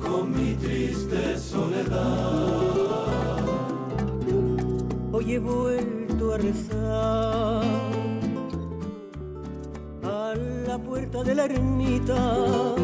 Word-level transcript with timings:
con 0.00 0.30
mi 0.30 0.54
triste 0.54 1.38
soledad. 1.38 2.78
Hoy 5.12 5.34
he 5.34 5.38
vuelto 5.38 6.34
a 6.34 6.38
rezar 6.38 7.64
a 10.02 10.34
la 10.66 10.78
puerta 10.78 11.22
de 11.24 11.34
la 11.34 11.44
ermita 11.44 12.74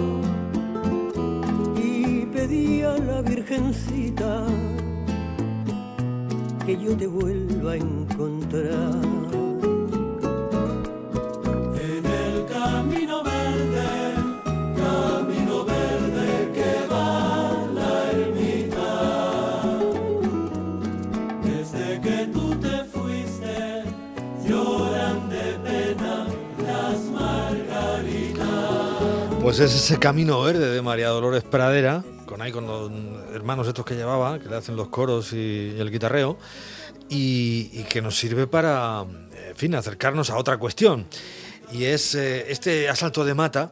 y 1.76 2.26
pedí 2.26 2.82
a 2.82 2.96
la 2.98 3.22
Virgencita 3.22 4.46
que 6.66 6.76
yo 6.76 6.96
te 6.96 7.06
vuelva 7.06 7.72
a 7.72 7.76
encontrar. 7.76 9.13
Pues 29.56 29.72
es 29.72 29.84
ese 29.84 30.00
camino 30.00 30.42
verde 30.42 30.68
de 30.68 30.82
María 30.82 31.10
Dolores 31.10 31.44
Pradera, 31.44 32.02
con 32.26 32.42
ahí 32.42 32.50
con 32.50 32.66
los 32.66 32.90
hermanos 33.32 33.68
estos 33.68 33.84
que 33.84 33.94
llevaba, 33.94 34.40
que 34.40 34.48
le 34.48 34.56
hacen 34.56 34.74
los 34.74 34.88
coros 34.88 35.32
y, 35.32 35.74
y 35.76 35.78
el 35.78 35.92
guitarreo, 35.92 36.36
y, 37.08 37.70
y 37.72 37.84
que 37.84 38.02
nos 38.02 38.18
sirve 38.18 38.48
para, 38.48 39.02
en 39.02 39.54
fin, 39.54 39.76
acercarnos 39.76 40.30
a 40.30 40.38
otra 40.38 40.58
cuestión. 40.58 41.06
Y 41.70 41.84
es 41.84 42.16
eh, 42.16 42.50
este 42.50 42.88
asalto 42.88 43.24
de 43.24 43.34
mata 43.34 43.70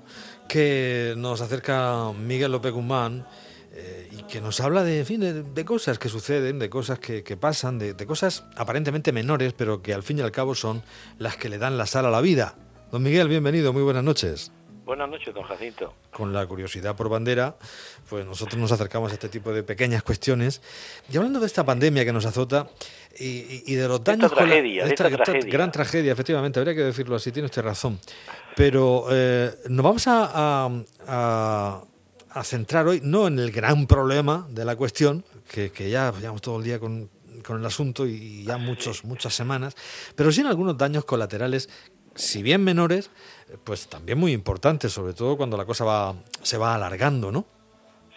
que 0.49 1.15
nos 1.17 1.41
acerca 1.41 2.13
Miguel 2.13 2.53
López 2.53 2.73
Guzmán 2.73 3.27
eh, 3.73 4.09
y 4.13 4.23
que 4.23 4.41
nos 4.41 4.61
habla 4.61 4.85
de, 4.85 5.01
en 5.01 5.07
fin, 5.07 5.19
de, 5.19 5.43
de 5.43 5.65
cosas 5.65 5.99
que 5.99 6.09
suceden, 6.09 6.61
de 6.61 6.71
cosas 6.71 7.01
que, 7.01 7.25
que 7.25 7.37
pasan, 7.37 7.81
de, 7.81 7.95
de 7.95 8.07
cosas 8.07 8.45
aparentemente 8.55 9.11
menores, 9.11 9.53
pero 9.53 9.83
que 9.83 9.93
al 9.93 10.05
fin 10.05 10.21
y 10.21 10.23
al 10.23 10.31
cabo 10.31 10.55
son 10.55 10.85
las 11.19 11.37
que 11.37 11.49
le 11.49 11.59
dan 11.59 11.77
la 11.77 11.87
sal 11.87 12.07
a 12.07 12.11
la 12.11 12.21
vida. 12.21 12.55
Don 12.93 13.03
Miguel, 13.03 13.27
bienvenido, 13.27 13.73
muy 13.73 13.83
buenas 13.83 14.05
noches 14.05 14.53
Buenas 14.93 15.09
noches, 15.09 15.33
don 15.35 15.45
Jacinto. 15.45 15.95
con 16.11 16.35
la 16.35 16.45
curiosidad 16.47 16.95
por 16.95 17.09
bandera, 17.09 17.57
pues 18.11 18.27
nosotros 18.27 18.61
nos 18.61 18.73
acercamos 18.73 19.11
a 19.11 19.15
este 19.15 19.31
tipo 19.31 19.51
de 19.51 19.63
pequeñas 19.63 20.03
cuestiones. 20.03 20.61
Y 21.11 21.17
hablando 21.17 21.41
de 21.41 21.47
esta 21.47 21.65
pandemia 21.65 22.05
que 22.05 22.13
nos 22.13 22.27
azota 22.27 22.69
y, 23.19 23.63
y- 23.73 23.75
de 23.75 23.89
los 23.89 24.01
esta 24.01 24.13
daños... 24.13 24.31
la- 24.33 24.37
tragedia, 24.37 24.85
de 24.85 24.91
esta 24.91 25.09
tragedia. 25.09 25.51
gran 25.51 25.73
tragedia, 25.73 26.13
efectivamente, 26.13 26.59
habría 26.61 26.75
que 26.75 26.83
decirlo 26.83 27.17
así, 27.17 27.33
tiene 27.33 27.47
usted 27.47 27.63
razón. 27.63 27.99
Pero 28.55 29.07
eh, 29.11 29.51
nos 29.71 29.83
vamos 29.83 30.07
a, 30.09 30.67
a- 30.67 30.71
a- 31.09 31.85
a 32.29 32.45
centrar 32.45 32.87
hoy 32.87 33.01
no 33.03 33.29
en 33.29 33.39
el 33.39 33.51
gran 33.51 33.87
problema 33.87 34.47
de 34.51 34.67
la 34.67 34.77
cuestión, 34.77 35.25
que, 35.51 35.71
que 35.73 35.89
ya 35.89 36.13
llevamos 36.21 36.43
todo 36.43 36.59
el 36.59 36.65
día 36.65 36.79
con, 36.79 37.09
con 37.47 37.59
el 37.61 37.65
asunto 37.65 38.07
y 38.07 38.45
ya 38.45 38.59
muchos, 38.59 39.05
muchas 39.05 39.33
semanas, 39.35 39.75
pero 40.17 40.31
sí 40.31 40.43
en 40.43 40.49
algunos 40.49 40.77
daños 40.77 41.07
colaterales, 41.07 41.71
si 42.15 42.43
bien 42.43 42.63
menores, 42.65 43.11
pues 43.65 43.89
también 43.89 44.19
muy 44.19 44.33
importantes, 44.33 44.93
sobre 44.93 45.13
todo 45.15 45.37
cuando 45.37 45.57
la 45.57 45.65
cosa 45.65 45.85
va, 45.85 46.15
se 46.43 46.59
va 46.59 46.75
alargando, 46.75 47.31
¿no? 47.33 47.45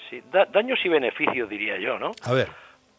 Sí, 0.10 0.22
da- 0.32 0.46
daños 0.46 0.80
y 0.84 0.90
beneficios, 0.90 1.50
diría 1.50 1.78
yo, 1.78 1.98
¿no? 2.00 2.12
A 2.24 2.34
ver, 2.34 2.50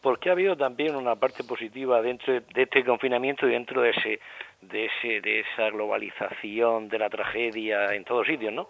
Porque 0.01 0.29
ha 0.29 0.33
habido 0.33 0.55
también 0.55 0.95
una 0.95 1.15
parte 1.15 1.43
positiva 1.43 2.01
dentro 2.01 2.33
de 2.33 2.61
este 2.63 2.83
confinamiento 2.85 3.47
y 3.47 3.51
dentro 3.51 3.81
de 3.81 3.89
ese 3.91 4.19
de 4.61 4.85
ese 4.85 5.21
de 5.21 5.41
esa 5.41 5.69
globalización 5.69 6.87
de 6.89 6.97
la 6.99 7.09
tragedia 7.09 7.93
en 7.93 8.03
todos 8.03 8.25
sitios, 8.27 8.53
¿no? 8.53 8.67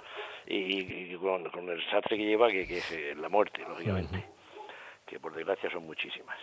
Y, 0.47 1.13
y 1.13 1.17
con, 1.21 1.43
con 1.49 1.69
el 1.69 1.77
desastre 1.77 2.17
que 2.17 2.25
lleva, 2.25 2.49
que, 2.49 2.67
que 2.67 2.77
es 2.77 2.91
eh, 2.91 3.15
la 3.19 3.29
muerte, 3.29 3.61
lógicamente, 3.67 4.23
que 5.05 5.19
por 5.19 5.33
desgracia 5.33 5.69
son 5.69 5.85
muchísimas. 5.85 6.37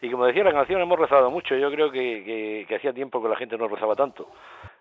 Y 0.00 0.10
como 0.10 0.26
decía 0.26 0.44
la 0.44 0.52
canción, 0.52 0.80
hemos 0.80 0.98
rezado 0.98 1.30
mucho. 1.30 1.56
Yo 1.56 1.70
creo 1.70 1.90
que, 1.90 2.22
que, 2.24 2.64
que 2.68 2.74
hacía 2.76 2.92
tiempo 2.92 3.22
que 3.22 3.28
la 3.28 3.36
gente 3.36 3.56
no 3.56 3.68
rezaba 3.68 3.94
tanto. 3.96 4.28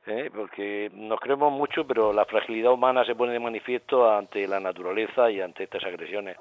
¿Eh? 0.07 0.29
porque 0.33 0.89
nos 0.93 1.19
creemos 1.19 1.51
mucho, 1.51 1.85
pero 1.85 2.13
la 2.13 2.25
fragilidad 2.25 2.71
humana 2.71 3.05
se 3.05 3.15
pone 3.15 3.33
de 3.33 3.39
manifiesto 3.39 4.11
ante 4.11 4.47
la 4.47 4.59
naturaleza 4.59 5.29
y 5.31 5.41
ante 5.41 5.63
estas 5.63 5.83
agresiones. 5.83 6.37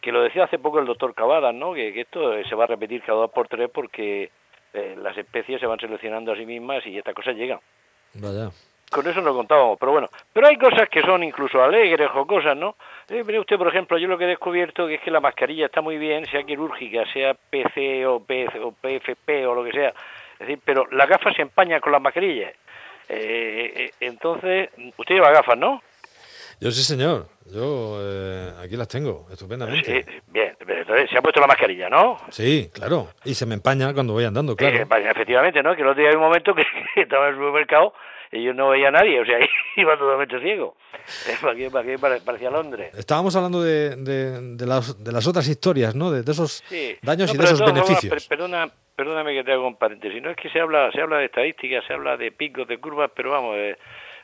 Que 0.00 0.12
lo 0.12 0.22
decía 0.22 0.44
hace 0.44 0.58
poco 0.58 0.78
el 0.78 0.86
doctor 0.86 1.14
Cavadas, 1.14 1.54
¿no? 1.54 1.72
que, 1.72 1.92
que 1.92 2.02
esto 2.02 2.42
se 2.44 2.54
va 2.54 2.64
a 2.64 2.68
repetir 2.68 3.02
cada 3.02 3.20
dos 3.20 3.30
por 3.30 3.48
tres 3.48 3.70
porque 3.70 4.30
eh, 4.74 4.96
las 5.00 5.16
especies 5.16 5.60
se 5.60 5.66
van 5.66 5.78
seleccionando 5.78 6.32
a 6.32 6.36
sí 6.36 6.44
mismas 6.44 6.84
y 6.86 6.98
estas 6.98 7.14
cosas 7.14 7.36
llegan. 7.36 7.60
vaya. 8.14 8.50
Con 8.90 9.08
eso 9.08 9.20
no 9.20 9.34
contábamos, 9.34 9.78
pero 9.78 9.92
bueno. 9.92 10.08
Pero 10.32 10.46
hay 10.46 10.56
cosas 10.56 10.88
que 10.88 11.00
son 11.02 11.22
incluso 11.22 11.62
alegres 11.62 12.10
o 12.14 12.26
cosas, 12.26 12.56
¿no? 12.56 12.76
Eh, 13.08 13.24
mire 13.24 13.40
usted, 13.40 13.56
por 13.56 13.68
ejemplo, 13.68 13.98
yo 13.98 14.08
lo 14.08 14.18
que 14.18 14.24
he 14.24 14.28
descubierto 14.28 14.86
que 14.86 14.94
es 14.94 15.00
que 15.00 15.10
la 15.10 15.20
mascarilla 15.20 15.66
está 15.66 15.80
muy 15.80 15.96
bien, 15.96 16.26
sea 16.26 16.42
quirúrgica, 16.42 17.04
sea 17.12 17.34
PC 17.34 18.06
o, 18.06 18.20
PC, 18.20 18.60
o 18.60 18.72
PFP 18.72 19.46
o 19.46 19.54
lo 19.54 19.64
que 19.64 19.72
sea. 19.72 19.88
Es 20.34 20.40
decir, 20.40 20.58
pero 20.64 20.86
la 20.90 21.06
gafa 21.06 21.32
se 21.32 21.42
empaña 21.42 21.80
con 21.80 21.92
las 21.92 22.02
mascarillas. 22.02 22.52
Eh, 23.08 23.72
eh, 23.76 23.90
entonces, 24.00 24.70
usted 24.96 25.14
lleva 25.14 25.30
gafas, 25.30 25.58
¿no? 25.58 25.82
Yo 26.60 26.70
sí, 26.70 26.82
señor. 26.82 27.26
Yo 27.52 27.98
eh, 28.00 28.52
aquí 28.64 28.76
las 28.76 28.88
tengo, 28.88 29.26
estupendamente. 29.30 29.98
Eh, 29.98 30.22
bien, 30.28 30.56
entonces 30.66 31.10
se 31.10 31.18
ha 31.18 31.22
puesto 31.22 31.40
la 31.40 31.46
mascarilla, 31.46 31.90
¿no? 31.90 32.16
Sí, 32.30 32.70
claro. 32.72 33.08
Y 33.24 33.34
se 33.34 33.44
me 33.44 33.54
empaña 33.54 33.92
cuando 33.92 34.14
voy 34.14 34.24
andando, 34.24 34.56
claro. 34.56 34.74
Eh, 34.74 35.10
efectivamente, 35.10 35.62
¿no? 35.62 35.76
Que 35.76 35.82
el 35.82 35.88
otro 35.88 36.00
día 36.00 36.10
hay 36.10 36.16
un 36.16 36.22
momento 36.22 36.54
que, 36.54 36.64
estaba 36.96 37.28
en 37.28 37.34
el 37.34 37.38
supermercado 37.38 37.92
y 38.36 38.42
yo 38.44 38.52
no 38.52 38.68
veía 38.70 38.88
a 38.88 38.90
nadie, 38.90 39.20
o 39.20 39.24
sea, 39.24 39.38
iba 39.76 39.96
totalmente 39.96 40.40
ciego. 40.40 40.76
Eh, 41.28 41.36
¿Para 41.40 41.54
qué, 41.54 41.70
para 41.70 41.84
qué 41.86 41.98
pare- 41.98 42.20
parecía 42.20 42.50
Londres? 42.50 42.92
Estábamos 42.96 43.34
hablando 43.36 43.62
de, 43.62 43.96
de, 43.96 44.56
de 44.56 44.66
las, 44.66 45.02
de 45.02 45.12
las 45.12 45.26
otras 45.26 45.46
historias, 45.48 45.94
¿no? 45.94 46.10
De, 46.10 46.22
de 46.22 46.32
esos 46.32 46.62
Sí. 46.68 46.96
daños 47.02 47.28
No, 47.30 47.34
y 47.34 47.38
de 47.38 47.44
esos 47.44 47.58
formas, 47.60 47.74
beneficios. 47.86 48.26
per- 48.26 48.38
perdona, 48.38 48.70
perdóname 48.96 49.34
que 49.34 49.44
te 49.44 49.52
hago 49.52 49.66
un 49.66 49.76
paréntesis. 49.76 50.22
No 50.22 50.30
es 50.30 50.36
que 50.36 50.48
se 50.50 50.60
habla, 50.60 50.90
se 50.92 51.00
habla 51.00 51.18
de 51.18 51.26
estadísticas, 51.26 51.84
se 51.86 51.92
habla 51.92 52.16
de 52.16 52.32
picos, 52.32 52.66
de 52.66 52.78
curvas, 52.78 53.10
pero 53.14 53.30
vamos, 53.30 53.56
eh, 53.56 53.76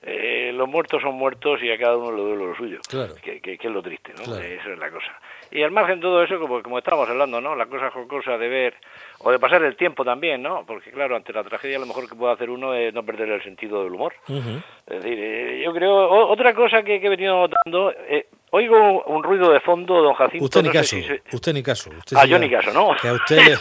eh, 0.02 0.50
los 0.54 0.68
muertos 0.68 1.02
son 1.02 1.14
muertos 1.14 1.62
y 1.62 1.70
a 1.70 1.78
cada 1.78 1.96
uno 1.96 2.10
le 2.12 2.22
duele 2.22 2.46
lo 2.46 2.54
suyo. 2.56 2.78
Claro. 2.88 3.14
Que, 3.22 3.40
que- 3.40 3.58
que 3.58 3.66
es 3.66 3.72
lo 3.72 3.82
triste, 3.82 4.12
¿no? 4.16 4.24
Claro. 4.24 4.42
Eso 4.42 4.72
es 4.72 4.78
la 4.78 4.90
cosa. 4.90 5.12
Y 5.52 5.62
al 5.62 5.72
margen 5.72 5.96
de 5.96 6.02
todo 6.02 6.22
eso, 6.22 6.38
como, 6.38 6.62
como 6.62 6.78
estábamos 6.78 7.08
hablando, 7.08 7.40
¿no? 7.40 7.54
La 7.56 7.66
cosa 7.66 7.90
jocosa 7.90 8.38
de 8.38 8.48
ver, 8.48 8.74
o 9.18 9.30
de 9.32 9.38
pasar 9.38 9.62
el 9.64 9.76
tiempo 9.76 10.04
también, 10.04 10.40
¿no? 10.42 10.64
Porque 10.64 10.90
claro, 10.92 11.16
ante 11.16 11.32
la 11.32 11.42
tragedia 11.44 11.78
lo 11.78 11.86
mejor 11.86 12.08
que 12.08 12.14
puede 12.14 12.32
hacer 12.32 12.50
uno 12.50 12.72
es 12.74 12.94
no 12.94 13.02
perder 13.04 13.28
el 13.30 13.42
sentido 13.42 13.82
del 13.82 13.92
humor. 13.92 14.14
Es 14.28 15.02
decir, 15.02 15.18
eh, 15.20 15.60
yo 15.64 15.72
creo, 15.72 15.92
o- 15.92 16.28
otra 16.32 16.54
cosa 16.54 16.82
que, 16.82 17.00
que 17.00 17.06
he 17.06 17.10
venido 17.10 17.36
notando, 17.36 17.92
eh, 18.08 18.26
oigo 18.50 19.04
un 19.04 19.22
ruido 19.22 19.52
de 19.52 19.60
fondo, 19.60 20.02
don 20.02 20.14
Jacinto. 20.14 20.44
Usted 20.44 20.62
ni 20.62 20.68
no 20.68 20.72
caso, 20.72 20.96
si 20.96 21.02
se- 21.02 21.22
usted 21.32 21.52
ni 21.54 21.62
caso. 21.62 21.90
Usted 21.96 22.16
Ah, 22.18 22.26
yo 22.26 22.38
ni 22.38 22.50
caso, 22.50 22.72
¿no? 22.72 22.94
Que 23.00 23.08
a 23.08 23.12
usted, 23.14 23.36
le- 23.36 23.58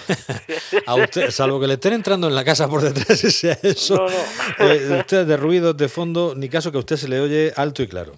a 0.88 0.96
usted, 0.96 1.30
salvo 1.30 1.60
que 1.60 1.68
le 1.68 1.74
estén 1.76 1.94
entrando 1.94 2.28
en 2.28 2.36
la 2.36 2.44
casa 2.44 2.68
por 2.68 2.82
detrás 2.82 3.20
sea 3.20 3.56
eso, 3.64 3.96
No, 3.96 4.06
no. 4.08 4.72
eh, 4.72 5.00
usted 5.00 5.26
de 5.26 5.38
ruidos 5.38 5.76
de 5.78 5.88
fondo, 5.90 6.34
ni 6.36 6.50
caso 6.50 6.72
que 6.72 6.78
a 6.78 6.80
usted 6.80 6.96
se 6.96 7.08
le 7.08 7.20
oye 7.20 7.52
alto 7.56 7.84
y 7.84 7.88
claro. 7.88 8.14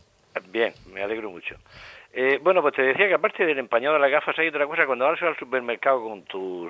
Bien, 0.49 0.73
me 0.93 1.01
alegro 1.03 1.29
mucho. 1.31 1.55
Eh, 2.13 2.39
bueno, 2.41 2.61
pues 2.61 2.73
te 2.75 2.81
decía 2.81 3.07
que 3.07 3.13
aparte 3.13 3.45
del 3.45 3.57
empañado 3.59 3.95
de 3.95 4.01
las 4.01 4.11
gafas 4.11 4.37
hay 4.37 4.49
otra 4.49 4.67
cosa. 4.67 4.85
Cuando 4.85 5.05
vas 5.05 5.21
al 5.21 5.37
supermercado 5.37 6.03
con 6.03 6.23
tus 6.23 6.69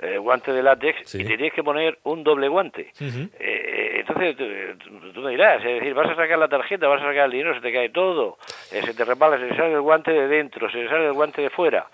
eh, 0.00 0.18
guantes 0.18 0.54
de 0.54 0.62
látex 0.62 1.08
Sí. 1.08 1.18
y 1.20 1.24
te 1.24 1.36
tienes 1.36 1.52
que 1.54 1.62
poner 1.62 1.98
un 2.04 2.22
doble 2.24 2.48
guante. 2.48 2.90
Ujú. 3.00 3.28
Eh, 3.38 4.00
entonces 4.00 4.36
tú, 4.36 4.44
tú- 4.84 5.12
tú 5.12 5.20
me 5.20 5.30
dirás, 5.30 5.64
es 5.64 5.74
decir, 5.80 5.94
vas 5.94 6.10
a 6.10 6.16
sacar 6.16 6.38
la 6.38 6.48
tarjeta, 6.48 6.88
vas 6.88 7.00
a 7.00 7.06
sacar 7.06 7.24
el 7.26 7.30
dinero, 7.32 7.54
se 7.54 7.60
te 7.60 7.72
cae 7.72 7.88
todo, 7.90 8.36
eh, 8.72 8.82
se 8.84 8.94
te 8.94 9.04
resbala, 9.04 9.38
se 9.38 9.46
te 9.48 9.56
sale 9.56 9.74
el 9.74 9.80
guante 9.80 10.12
de 10.12 10.28
dentro, 10.28 10.70
se 10.70 10.82
te 10.82 10.88
sale 10.88 11.06
el 11.06 11.12
guante 11.12 11.42
de 11.42 11.50
fuera. 11.50 11.86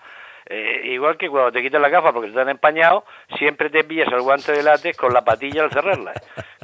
Eh, 0.45 0.81
igual 0.85 1.17
que 1.17 1.29
cuando 1.29 1.51
te 1.51 1.61
quitas 1.61 1.79
la 1.79 1.89
gafa 1.89 2.11
porque 2.11 2.31
te 2.31 2.39
han 2.39 2.49
empañado, 2.49 3.05
siempre 3.37 3.69
te 3.69 3.83
pillas 3.83 4.07
el 4.11 4.21
guante 4.21 4.51
de 4.51 4.63
látex 4.63 4.97
con 4.97 5.13
la 5.13 5.23
patilla 5.23 5.63
al 5.63 5.71
cerrarla, 5.71 6.13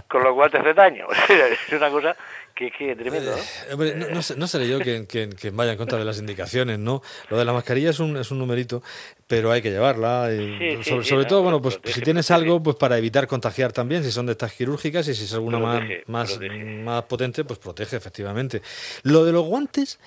con 0.08 0.24
los 0.24 0.34
guantes 0.34 0.64
de 0.64 0.74
daño. 0.74 1.08
es 1.30 1.74
una 1.74 1.90
cosa 1.90 2.16
que 2.56 2.68
es 2.68 2.74
que 2.78 2.96
tremendo, 2.96 3.32
¿no? 3.32 3.38
Eh, 3.38 3.74
hombre, 3.74 3.96
no, 3.96 4.08
no 4.10 4.22
no 4.38 4.48
seré 4.48 4.68
yo 4.68 4.80
quien, 4.80 5.06
quien- 5.06 5.32
quien 5.34 5.56
vaya 5.58 5.74
en 5.74 5.78
contra 5.78 5.98
de 6.00 6.06
las 6.06 6.18
indicaciones, 6.20 6.80
¿no? 6.80 7.02
Lo 7.30 7.38
de 7.38 7.44
la 7.46 7.52
mascarilla 7.54 7.90
es 7.90 8.00
un, 8.00 8.16
es 8.18 8.32
un 8.32 8.40
numerito, 8.40 8.82
pero 9.28 9.52
hay 9.52 9.62
que 9.62 9.72
llevarla. 9.72 10.30
y 10.34 10.38
Sí, 10.38 10.78
sí, 10.84 10.90
sobre 10.90 11.04
sí, 11.04 11.10
sobre 11.10 11.24
no, 11.24 11.28
todo, 11.30 11.42
bueno, 11.44 11.62
pues 11.62 11.76
protege, 11.76 11.94
si 11.96 12.02
tienes 12.02 12.28
protege. 12.28 12.46
algo, 12.50 12.64
pues 12.64 12.76
para 12.78 12.98
evitar 12.98 13.28
contagiar 13.28 13.72
también, 13.74 14.04
si 14.04 14.12
son 14.12 14.26
de 14.26 14.32
estas 14.34 14.54
quirúrgicas 14.54 15.08
y 15.08 15.16
si 15.16 15.26
es 15.26 15.34
alguna 15.34 15.60
más, 15.60 15.80
Protege, 15.80 16.04
más, 16.08 16.40
más 16.84 17.04
potente, 17.04 17.44
pues 17.44 17.60
protege, 17.60 17.98
efectivamente. 17.98 18.62
Lo 19.04 19.26
de 19.26 19.32
los 19.34 19.44
guantes, 19.44 20.00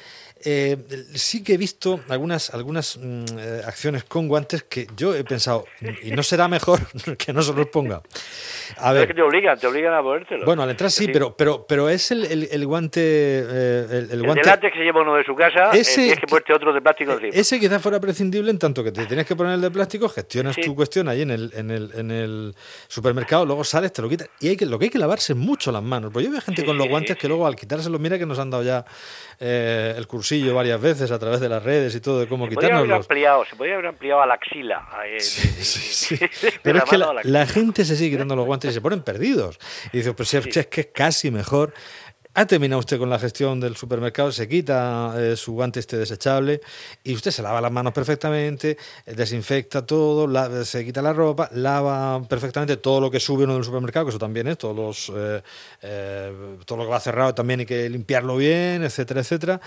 eh, 0.45 0.77
sí 1.15 1.43
que 1.43 1.55
he 1.55 1.57
visto 1.57 2.01
algunas, 2.09 2.55
algunas 2.55 2.97
mm, 2.97 3.25
eh, 3.39 3.61
acciones 3.67 4.05
con 4.05 4.29
guantes 4.29 4.63
que 4.63 4.87
yo 4.97 5.15
he 5.15 5.25
pensado, 5.25 5.65
y 6.03 6.13
no 6.13 6.23
será 6.23 6.49
mejor 6.49 6.81
que 7.19 7.33
no 7.33 7.43
se 7.43 7.53
los 7.53 7.67
ponga. 7.67 7.97
A 7.97 8.01
Pero 8.01 8.87
es 8.89 8.95
ver, 8.95 9.09
que 9.09 9.15
te 9.15 9.23
obligan, 9.23 9.59
te 9.59 9.67
obligan 9.67 9.95
a 9.95 10.03
ponértelo. 10.03 10.45
bueno, 10.47 10.63
al 10.63 10.71
entrar 10.71 10.91
sí, 10.91 11.09
pero, 11.09 11.37
pero, 11.37 11.67
pero 11.67 11.89
es 11.89 12.11
el, 12.13 12.25
el, 12.27 12.38
el 12.51 12.67
guante... 12.67 13.01
eh, 13.03 13.87
el, 13.91 13.97
el 14.05 14.11
El 14.13 14.23
guante 14.23 14.43
de 14.43 14.47
látex 14.47 14.73
que 14.73 14.79
se 14.79 14.85
lleva 14.85 15.01
uno 15.03 15.15
de 15.17 15.25
su 15.25 15.35
casa, 15.35 15.71
eh, 15.75 15.81
Ese 15.81 15.95
tienes 16.03 16.21
que 16.21 16.27
ponerte 16.27 16.53
otro 16.53 16.73
de 16.73 16.81
plástico 16.81 17.13
encima. 17.13 17.33
ese 17.35 17.59
quizás 17.59 17.81
fuera 17.83 17.99
prescindible 18.01 18.51
en 18.51 18.59
tanto 18.59 18.85
que 18.85 18.93
te 18.93 19.07
tienes 19.07 19.27
que 19.27 19.35
poner 19.35 19.55
el 19.55 19.61
de 19.61 19.71
plástico, 19.71 20.09
gestionas 20.09 20.55
Sí. 20.55 20.63
tu 20.63 20.75
cuestión 20.75 21.09
ahí 21.09 21.23
en 21.23 21.31
el, 21.31 21.53
en, 21.57 21.71
el, 21.71 21.91
en 21.95 22.11
el 22.11 22.55
supermercado, 22.87 23.45
luego 23.47 23.65
sales, 23.65 23.93
te 23.93 24.03
lo 24.03 24.09
quitas. 24.09 24.29
Y 24.41 24.49
hay 24.49 24.57
que, 24.57 24.67
lo 24.67 24.79
que 24.79 24.85
hay 24.87 24.91
que 24.91 24.99
lavarse 24.99 25.35
mucho 25.35 25.73
las 25.73 25.83
manos. 25.83 26.11
Pues 26.13 26.25
yo 26.25 26.31
veo 26.31 26.41
gente 26.41 26.63
Sí, 26.63 26.67
con 26.67 26.77
los 26.79 26.89
guantes 26.89 27.17
sí, 27.17 27.21
que 27.21 27.29
luego 27.29 27.47
al 27.47 27.57
quitárselos, 27.57 28.01
mira 28.01 28.19
que 28.19 28.27
nos 28.27 28.39
han 28.39 28.51
dado 28.51 28.63
ya 28.63 28.85
eh, 29.41 29.95
el 29.97 30.07
cursillo 30.07 30.55
varias 30.55 30.81
veces 30.81 31.11
a 31.11 31.19
través 31.19 31.41
de 31.41 31.49
las 31.49 31.63
redes 31.63 31.95
y 31.95 32.01
todo 32.01 32.21
de 32.21 32.27
cómo 32.29 32.47
se 32.49 32.55
podría 32.55 32.77
haber 32.79 32.93
ampliado, 32.93 33.45
se 33.45 33.57
podría 33.57 33.75
haber 33.75 33.87
ampliado 33.87 34.23
a 34.23 34.27
la 34.27 34.35
axila. 34.35 34.89
Pero 36.63 36.79
es 36.79 36.85
que 36.85 36.99
la, 36.99 37.21
la 37.23 37.47
gente 37.47 37.85
se 37.85 37.97
sigue 37.97 38.13
quitando 38.17 38.37
los 38.37 38.47
guantes 38.47 38.71
y 38.71 38.75
se 38.75 38.81
ponen 38.81 39.03
perdidos. 39.03 39.59
Y 39.93 39.99
dice, 39.99 40.13
pues 40.15 40.29
si 40.29 40.37
es 40.37 40.67
que 40.67 40.81
es 40.83 40.89
casi 40.93 41.31
mejor. 41.31 41.73
Ha 42.39 42.47
terminado 42.47 42.79
usted 42.79 42.99
con 43.01 43.11
la 43.11 43.19
gestión 43.19 43.59
del 43.59 43.75
supermercado, 43.75 44.31
se 44.31 44.47
quita 44.47 45.13
eh, 45.19 45.35
su 45.35 45.55
guante 45.55 45.81
este 45.81 45.97
desechable 45.97 46.61
y 47.03 47.13
usted 47.13 47.33
se 47.33 47.43
lava 47.43 47.61
las 47.61 47.73
manos 47.73 47.93
perfectamente, 47.93 48.77
eh, 49.07 49.13
desinfecta 49.15 49.85
todo, 49.85 50.29
la- 50.29 50.65
se 50.65 50.85
quita 50.85 51.03
la 51.03 51.13
ropa, 51.13 51.51
lava 51.53 52.23
perfectamente 52.29 52.77
todo 52.77 53.01
lo 53.01 53.11
que 53.11 53.19
sube 53.19 53.43
uno 53.43 53.55
del 53.55 53.65
supermercado, 53.65 54.07
que 54.07 54.11
eso 54.11 54.21
también 54.21 54.47
es, 54.47 54.57
todos 54.57 54.77
los, 54.77 55.13
eh, 55.17 55.43
eh, 55.83 56.33
todo 56.65 56.79
lo 56.79 56.85
que 56.85 56.91
va 56.91 57.01
cerrado 57.01 57.35
también 57.35 57.59
hay 57.59 57.67
que 57.67 57.91
limpiarlo 57.91 58.37
bien, 58.37 58.85
etcétera, 58.85 59.19
etcétera. 59.21 59.61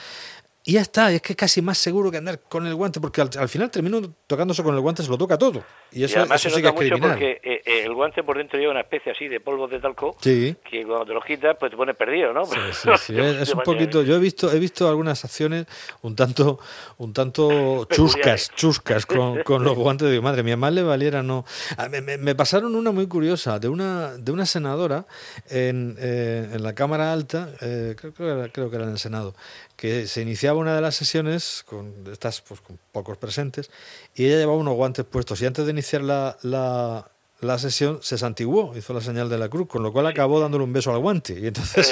Y 0.64 0.74
ya 0.74 0.82
está, 0.82 1.12
es 1.12 1.24
que 1.24 1.34
es 1.34 1.38
casi 1.38 1.60
más 1.62 1.80
seguro 1.80 2.12
que 2.12 2.18
andar 2.18 2.40
con 2.40 2.68
el 2.68 2.76
guante, 2.76 3.02
porque 3.02 3.20
al, 3.20 3.32
al 3.36 3.50
final 3.50 3.72
termino 3.72 4.00
tocándose 4.28 4.62
con 4.62 4.76
el 4.76 4.80
guante, 4.82 5.02
se 5.02 5.10
lo 5.10 5.18
toca 5.18 5.36
todo. 5.36 5.64
Y 5.92 6.04
eso, 6.04 6.18
y 6.18 6.20
además 6.20 6.40
eso 6.40 6.50
se 6.52 6.56
sí 6.58 6.62
que 6.62 6.68
nota 6.68 6.70
es 6.70 6.92
mucho 6.92 6.96
criminal. 7.02 7.18
porque 7.18 7.42
eh, 7.44 7.61
eh, 7.66 7.84
el 7.86 7.94
guante 7.94 8.24
por 8.24 8.38
dentro 8.38 8.60
lleva 8.60 8.72
una 8.72 8.82
especie 8.82 9.12
así 9.12 9.28
de 9.28 9.40
polvo 9.40 9.68
de 9.68 9.80
talco 9.80 10.16
Sí. 10.22 10.56
que 10.70 10.86
cuando 10.86 11.06
te 11.06 11.14
lo 11.14 11.22
quitas 11.22 11.56
pues 11.60 11.72
te 11.72 11.78
pones 11.78 11.96
perdido, 11.96 12.34
¿no? 12.34 12.46
Sí, 12.46 12.58
sí, 12.74 12.90
sí, 12.98 13.20
Es, 13.20 13.36
es 13.42 13.54
un 13.54 13.62
poquito. 13.64 14.02
Yo 14.04 14.16
he 14.16 14.20
visto, 14.20 14.52
he 14.52 14.60
visto 14.60 14.88
algunas 14.88 15.24
acciones 15.26 15.66
un 16.02 16.16
tanto, 16.16 16.60
un 16.98 17.14
tanto 17.14 17.86
chuscas, 17.90 18.52
chuscas 18.56 19.06
con, 19.06 19.44
con 19.44 19.64
los 19.64 19.76
guantes 19.78 20.10
de 20.10 20.22
madre 20.22 20.44
mía, 20.44 20.58
más 20.58 20.74
le 20.74 20.84
valiera 20.84 21.22
no. 21.24 21.46
Me, 21.90 22.02
me- 22.02 22.18
me 22.18 22.36
pasaron 22.36 22.76
una 22.76 22.92
muy 22.92 23.08
curiosa 23.08 23.60
de 23.60 23.68
una, 23.70 24.18
de 24.18 24.32
una 24.32 24.46
senadora 24.46 25.06
en, 25.50 25.96
eh, 26.00 26.50
en 26.54 26.64
la 26.64 26.74
Cámara 26.74 27.12
Alta, 27.14 27.50
eh, 27.62 27.96
creo, 27.98 28.14
creo 28.14 28.28
que 28.36 28.40
era- 28.42 28.52
creo 28.52 28.70
que 28.70 28.76
era 28.76 28.86
en 28.86 28.92
el 28.92 29.00
Senado, 29.00 29.36
que 29.76 30.08
se 30.08 30.22
iniciaba 30.22 30.60
una 30.60 30.76
de 30.76 30.82
las 30.82 30.96
sesiones 30.96 31.64
con 31.66 32.06
estas, 32.12 32.42
pues 32.42 32.62
con 32.62 32.78
pocos 32.92 33.18
presentes, 33.18 33.72
y 34.16 34.26
ella 34.26 34.38
llevaba 34.38 34.58
unos 34.58 34.76
guantes 34.76 35.06
puestos 35.06 35.42
y 35.42 35.46
antes 35.46 35.66
de 35.66 35.72
iniciar 35.72 36.02
la, 36.02 36.38
la 36.44 37.10
la 37.42 37.58
sesión 37.58 38.02
se 38.02 38.18
santiguó, 38.18 38.76
hizo 38.76 38.94
la 38.94 39.02
señal 39.02 39.30
de 39.30 39.38
la 39.38 39.50
cruz, 39.50 39.68
con 39.68 39.84
lo 39.84 39.92
cual 39.92 40.08
acabó 40.08 40.40
dándole 40.40 40.64
un 40.64 40.72
beso 40.74 40.92
al 40.92 41.00
guante. 41.00 41.34
Y 41.40 41.48
entonces. 41.48 41.88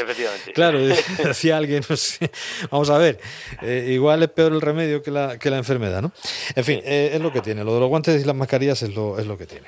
Claro, 0.54 0.80
decía 1.24 1.58
alguien, 1.58 1.84
no 1.90 1.96
sé, 1.96 2.32
vamos 2.72 2.90
a 2.90 2.98
ver, 2.98 3.20
eh, 3.62 3.88
igual 3.90 4.22
es 4.24 4.30
peor 4.30 4.52
el 4.54 4.62
remedio 4.62 5.02
que 5.04 5.12
la, 5.12 5.38
que 5.40 5.50
la 5.50 5.58
enfermedad, 5.58 6.02
¿no? 6.02 6.12
En 6.56 6.64
fin, 6.64 6.80
eh, 6.84 7.12
es 7.14 7.22
lo 7.22 7.32
que 7.32 7.42
tiene, 7.42 7.64
lo 7.64 7.74
de 7.74 7.80
los 7.80 7.90
guantes 7.90 8.22
y 8.22 8.26
las 8.26 8.36
mascarillas 8.36 8.82
es 8.84 8.96
lo, 8.96 9.18
es 9.20 9.26
lo 9.28 9.38
que 9.38 9.46
tiene. 9.46 9.68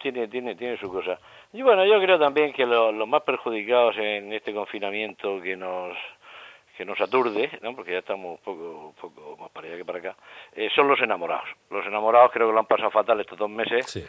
tiene, 0.00 0.28
tiene, 0.28 0.54
tiene 0.56 0.78
su 0.78 0.90
cosa. 0.90 1.18
Y 1.52 1.62
bueno, 1.62 1.84
yo 1.84 2.00
creo 2.00 2.18
también 2.18 2.52
que 2.52 2.64
lo- 2.64 2.92
los 2.92 3.08
más 3.08 3.22
perjudicados 3.22 3.96
en 3.98 4.32
este 4.32 4.52
confinamiento 4.54 5.40
que 5.42 5.56
nos 5.56 5.96
que 6.76 6.84
nos 6.86 6.98
aturde, 6.98 7.50
¿no? 7.60 7.76
porque 7.76 7.92
ya 7.92 7.98
estamos 7.98 8.38
un 8.38 8.42
poco, 8.44 8.86
un 8.88 8.94
poco 8.94 9.36
más 9.38 9.50
para 9.50 9.66
allá 9.68 9.76
que 9.76 9.84
para 9.84 9.98
acá, 9.98 10.16
eh, 10.56 10.70
son 10.74 10.88
los 10.88 10.98
enamorados. 11.00 11.44
Los 11.68 11.84
enamorados 11.86 12.30
creo 12.32 12.46
que 12.46 12.54
lo 12.54 12.58
han 12.60 12.64
pasado 12.66 12.90
fatal 12.90 13.20
estos 13.20 13.38
dos 13.38 13.50
meses 13.50 13.84
Sí. 13.86 14.02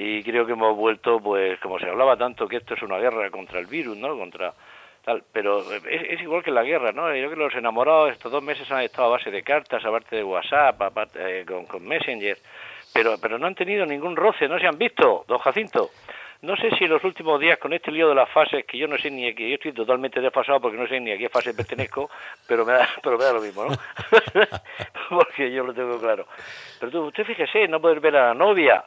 Y 0.00 0.22
creo 0.22 0.46
que 0.46 0.52
hemos 0.52 0.76
vuelto, 0.76 1.18
pues 1.18 1.58
como 1.58 1.76
se 1.80 1.88
hablaba 1.88 2.16
tanto, 2.16 2.46
que 2.46 2.58
esto 2.58 2.74
es 2.74 2.82
una 2.82 2.98
guerra 2.98 3.28
contra 3.30 3.58
el 3.58 3.66
virus, 3.66 3.96
¿no? 3.96 4.16
Contra 4.16 4.54
tal, 5.04 5.24
pero 5.32 5.60
es, 5.72 6.20
igual 6.20 6.44
que 6.44 6.52
la 6.52 6.62
guerra, 6.62 6.92
¿no? 6.92 7.12
Yo 7.16 7.26
creo 7.26 7.30
que 7.30 7.44
los 7.44 7.54
enamorados 7.56 8.12
estos 8.12 8.30
dos 8.30 8.40
meses 8.40 8.70
han 8.70 8.82
estado 8.82 9.08
a 9.08 9.16
base 9.16 9.32
de 9.32 9.42
cartas, 9.42 9.84
aparte 9.84 10.14
de 10.14 10.22
WhatsApp, 10.22 10.80
aparte, 10.80 11.40
eh, 11.40 11.44
con, 11.44 11.84
Messenger, 11.84 12.38
pero 12.94 13.16
pero 13.20 13.40
no 13.40 13.48
han 13.48 13.56
tenido 13.56 13.84
ningún 13.86 14.14
roce, 14.14 14.46
no 14.46 14.60
se 14.60 14.68
han 14.68 14.78
visto, 14.78 15.24
don 15.26 15.38
Jacinto. 15.38 15.90
No 16.42 16.54
sé 16.54 16.70
si 16.78 16.84
en 16.84 16.90
los 16.90 17.02
últimos 17.02 17.40
días 17.40 17.58
con 17.58 17.72
este 17.72 17.90
lío 17.90 18.08
de 18.08 18.14
las 18.14 18.30
fases, 18.30 18.64
que 18.66 18.78
yo 18.78 18.86
no 18.86 18.96
sé 18.98 19.10
ni 19.10 19.28
a 19.28 19.34
qué, 19.34 19.48
yo 19.48 19.56
estoy 19.56 19.72
totalmente 19.72 20.20
desfasado 20.20 20.60
porque 20.60 20.78
no 20.78 20.86
sé 20.86 21.00
ni 21.00 21.10
a 21.10 21.18
qué 21.18 21.28
fase 21.28 21.54
pertenezco, 21.54 22.08
pero 22.46 22.64
me 22.64 22.74
da, 22.74 22.88
pero 23.02 23.18
me 23.18 23.24
da 23.24 23.32
lo 23.32 23.40
mismo, 23.40 23.64
¿no? 23.64 23.76
porque 25.10 25.50
yo 25.50 25.64
lo 25.64 25.74
tengo 25.74 25.98
claro. 25.98 26.28
Pero 26.78 26.92
tú, 26.92 27.04
usted 27.06 27.24
fíjese, 27.24 27.66
no 27.66 27.80
poder 27.80 27.98
ver 27.98 28.14
a 28.14 28.28
la 28.28 28.34
novia, 28.34 28.84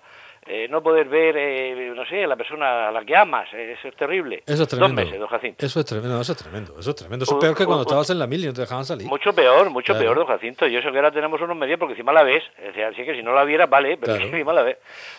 eh, 0.48 0.68
no 0.70 0.82
poder 0.82 1.08
ver, 1.08 1.36
eh, 1.38 1.92
no 1.96 2.06
sé, 2.06 2.24
a 2.24 2.28
la 2.28 2.36
persona 2.36 2.88
a 2.88 2.92
la 2.92 3.06
que 3.06 3.16
amas, 3.16 3.48
eh, 3.54 3.76
eso 3.78 3.88
es 3.88 3.96
terrible. 3.96 4.44
Eso 4.46 4.64
es 4.64 4.70
tremendo. 4.70 4.96
Dos 4.96 5.06
meses, 5.06 5.20
don 5.20 5.28
Jacinto. 5.30 5.66
Eso 5.66 5.80
es 5.80 5.86
tremendo, 5.86 6.20
eso 6.22 6.32
es 6.32 6.38
tremendo, 6.38 6.80
eso 6.80 6.90
es 6.90 6.96
tremendo. 6.96 7.24
Eso 7.24 7.32
es 7.34 7.38
Uh, 7.38 7.40
peor 7.40 7.56
que 7.56 7.66
cuando 7.66 7.84
uh. 7.84 7.88
estabas 7.88 8.10
en 8.10 8.20
la 8.20 8.28
mil 8.28 8.44
y 8.44 8.48
no 8.48 8.54
te 8.54 8.62
dejaban 8.62 8.84
salir. 8.86 9.08
Mucho 9.08 9.34
peor, 9.34 9.70
mucho 9.70 9.94
Claro. 9.94 10.00
peor, 10.14 10.18
don 10.18 10.28
Jacinto. 10.28 10.68
Yo 10.68 10.82
sé 10.82 10.90
que 10.92 10.98
ahora 10.98 11.12
tenemos 11.12 11.40
unos 11.42 11.56
medios 11.56 11.78
porque 11.80 11.94
encima 11.94 12.12
la 12.12 12.24
ves. 12.24 12.44
Así 12.92 13.04
que 13.06 13.16
si 13.16 13.22
no 13.24 13.34
la 13.34 13.44
viera, 13.44 13.68
vale, 13.68 13.98
pero 13.98 14.14
Claro. 14.16 14.30
encima 14.32 14.54
la 14.54 14.64
ves. 14.64 14.78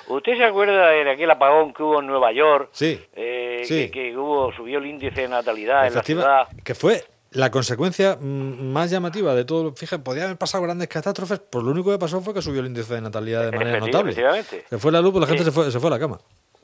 ¿Usted 0.08 0.36
se 0.36 0.44
acuerda 0.44 0.88
de 0.90 1.10
aquel 1.10 1.30
apagón 1.30 1.72
que 1.72 1.82
hubo 1.82 2.00
en 2.00 2.06
Nueva 2.06 2.32
York? 2.32 2.68
Sí. 2.72 3.00
Eh, 3.14 3.60
Sí. 3.64 3.90
Que, 3.92 4.10
que 4.10 4.16
hubo, 4.16 4.52
subió 4.52 4.78
el 4.78 4.86
índice 4.86 5.20
de 5.22 5.28
natalidad 5.28 5.86
en 5.86 5.94
la 5.94 6.00
Efectiva- 6.00 6.22
ciudad. 6.22 6.48
que 6.64 6.74
fue 6.74 7.00
la 7.32 7.50
consecuencia 7.50 8.16
mm, 8.20 8.72
más 8.72 8.90
llamativa 8.90 9.34
de 9.34 9.44
todo. 9.44 9.74
Fíjate, 9.74 10.02
podía 10.02 10.24
haber 10.24 10.36
pasado 10.38 10.62
grandes 10.64 10.88
catástrofes, 10.88 11.38
por 11.38 11.62
lo 11.64 11.70
único 11.72 11.90
que 11.90 11.98
pasó 11.98 12.20
fue 12.20 12.34
que 12.34 12.42
subió 12.42 12.60
el 12.60 12.66
índice 12.66 12.94
de 12.94 13.00
natalidad 13.00 13.50
de 13.50 13.56
manera 13.56 13.78
Efecti- 13.78 13.86
notable. 13.86 14.10
efectivamente. 14.12 14.64
Se 14.68 14.78
fue 14.78 14.92
la 14.92 15.00
luz, 15.00 15.12
pues 15.12 15.20
la 15.22 15.26
gente 15.26 15.42
Eh, 15.42 15.46
se, 15.46 15.52
fue, 15.52 15.70
se 15.70 15.80
fue 15.80 15.88
a 15.88 15.92
la 15.92 15.98
cama. 15.98 16.18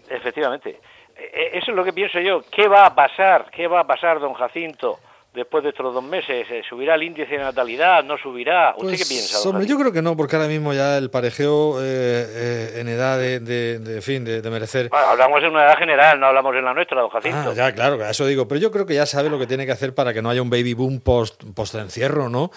Efectivamente. 0.09 0.81
Eh, 1.17 1.51
Eso 1.59 1.71
es 1.71 1.77
lo 1.77 1.85
que 1.85 1.93
pienso 1.93 2.19
yo. 2.21 2.43
¿Qué 2.51 2.69
va 2.69 2.87
a 2.87 2.95
pasar? 2.95 3.51
¿Qué 3.51 3.67
va 3.67 3.81
a 3.81 3.87
pasar, 3.87 4.21
don 4.21 4.35
Jacinto, 4.35 4.99
después 5.39 5.65
de 5.65 5.71
estos 5.71 5.95
dos 5.95 6.05
meses? 6.05 6.47
Eh, 6.51 6.63
¿Subirá 6.69 6.95
el 6.97 7.03
índice 7.03 7.33
de 7.33 7.39
natalidad? 7.39 8.05
¿No 8.05 8.19
subirá? 8.19 8.75
¿Usted 8.77 8.89
Pues, 8.89 9.03
qué 9.03 9.15
piensa, 9.15 9.39
don 9.39 9.55
hombre, 9.55 9.67
yo 9.67 9.79
creo 9.79 9.93
que 9.93 10.03
no, 10.03 10.17
porque 10.17 10.37
ahora 10.37 10.49
mismo 10.49 10.75
ya 10.75 10.99
el 10.99 11.11
parejeo 11.11 11.81
eh, 11.81 11.85
eh, 11.87 12.81
en 12.81 12.89
edad 12.89 13.19
de, 13.19 13.41
de, 13.41 13.79
de, 13.79 14.03
fin, 14.03 14.25
de, 14.25 14.43
de 14.43 14.51
merecer... 14.51 14.89
Bueno, 14.91 15.07
hablamos 15.07 15.43
en 15.43 15.51
una 15.51 15.65
edad 15.65 15.79
general, 15.79 16.21
no 16.21 16.27
hablamos 16.27 16.55
en 16.55 16.65
la 16.65 16.75
nuestra, 16.75 17.01
don 17.01 17.11
Jacinto. 17.11 17.51
Ah, 17.51 17.55
ya, 17.55 17.73
claro, 17.73 18.05
eso 18.05 18.27
digo. 18.27 18.47
Pero 18.47 18.61
yo 18.61 18.71
creo 18.71 18.85
que 18.85 18.95
ya 18.95 19.07
sabe 19.07 19.31
lo 19.31 19.39
que 19.39 19.47
tiene 19.47 19.65
que 19.65 19.73
hacer 19.73 19.95
para 19.95 20.13
que 20.13 20.21
no 20.21 20.31
haya 20.31 20.43
un 20.43 20.51
baby 20.51 20.75
boom 20.75 21.01
post, 21.01 21.45
post 21.55 21.75
encierro, 21.77 22.29
¿no? 22.29 22.51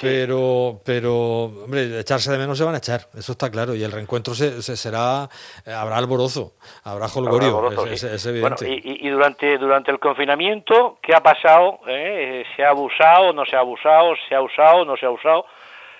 Pero, 0.00 0.80
pero, 0.84 1.44
hombre, 1.44 2.00
echarse 2.00 2.30
de 2.30 2.38
menos 2.38 2.58
se 2.58 2.64
van 2.64 2.74
a 2.74 2.78
echar, 2.78 3.02
eso 3.16 3.32
está 3.32 3.50
claro. 3.50 3.74
Y 3.74 3.82
el 3.82 3.92
reencuentro 3.92 4.34
se, 4.34 4.62
se 4.62 4.76
será, 4.76 5.28
eh, 5.66 5.72
habrá 5.72 5.96
alborozo, 5.96 6.52
habrá 6.84 7.06
holgorio, 7.06 7.56
Habrá 7.56 7.68
alborozo, 7.70 7.86
es, 7.92 8.00
sí. 8.00 8.06
es- 8.06 8.12
es 8.12 8.26
evidente. 8.26 8.64
Bueno, 8.66 8.74
y, 8.84 8.90
y- 9.04 9.06
y 9.06 9.10
durante, 9.10 9.58
durante 9.58 9.90
el 9.90 9.98
confinamiento, 9.98 10.98
¿qué 11.02 11.14
ha 11.14 11.20
pasado? 11.22 11.80
eh? 11.86 12.44
¿Se 12.56 12.64
ha 12.64 12.70
abusado, 12.70 13.32
no 13.32 13.44
se 13.44 13.56
ha 13.56 13.60
abusado? 13.60 14.14
¿Se 14.28 14.34
ha 14.34 14.42
usado, 14.42 14.84
no 14.84 14.96
se 14.96 15.06
ha 15.06 15.10
usado? 15.10 15.46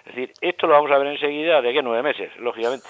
Es 0.05 0.15
decir, 0.15 0.33
esto 0.41 0.67
lo 0.67 0.75
vamos 0.75 0.91
a 0.93 0.99
ver 0.99 1.09
enseguida 1.09 1.61
de 1.61 1.69
aquí 1.71 1.79
a 1.79 1.83
nueve 1.83 2.03
meses, 2.03 2.31
lógicamente. 2.39 2.87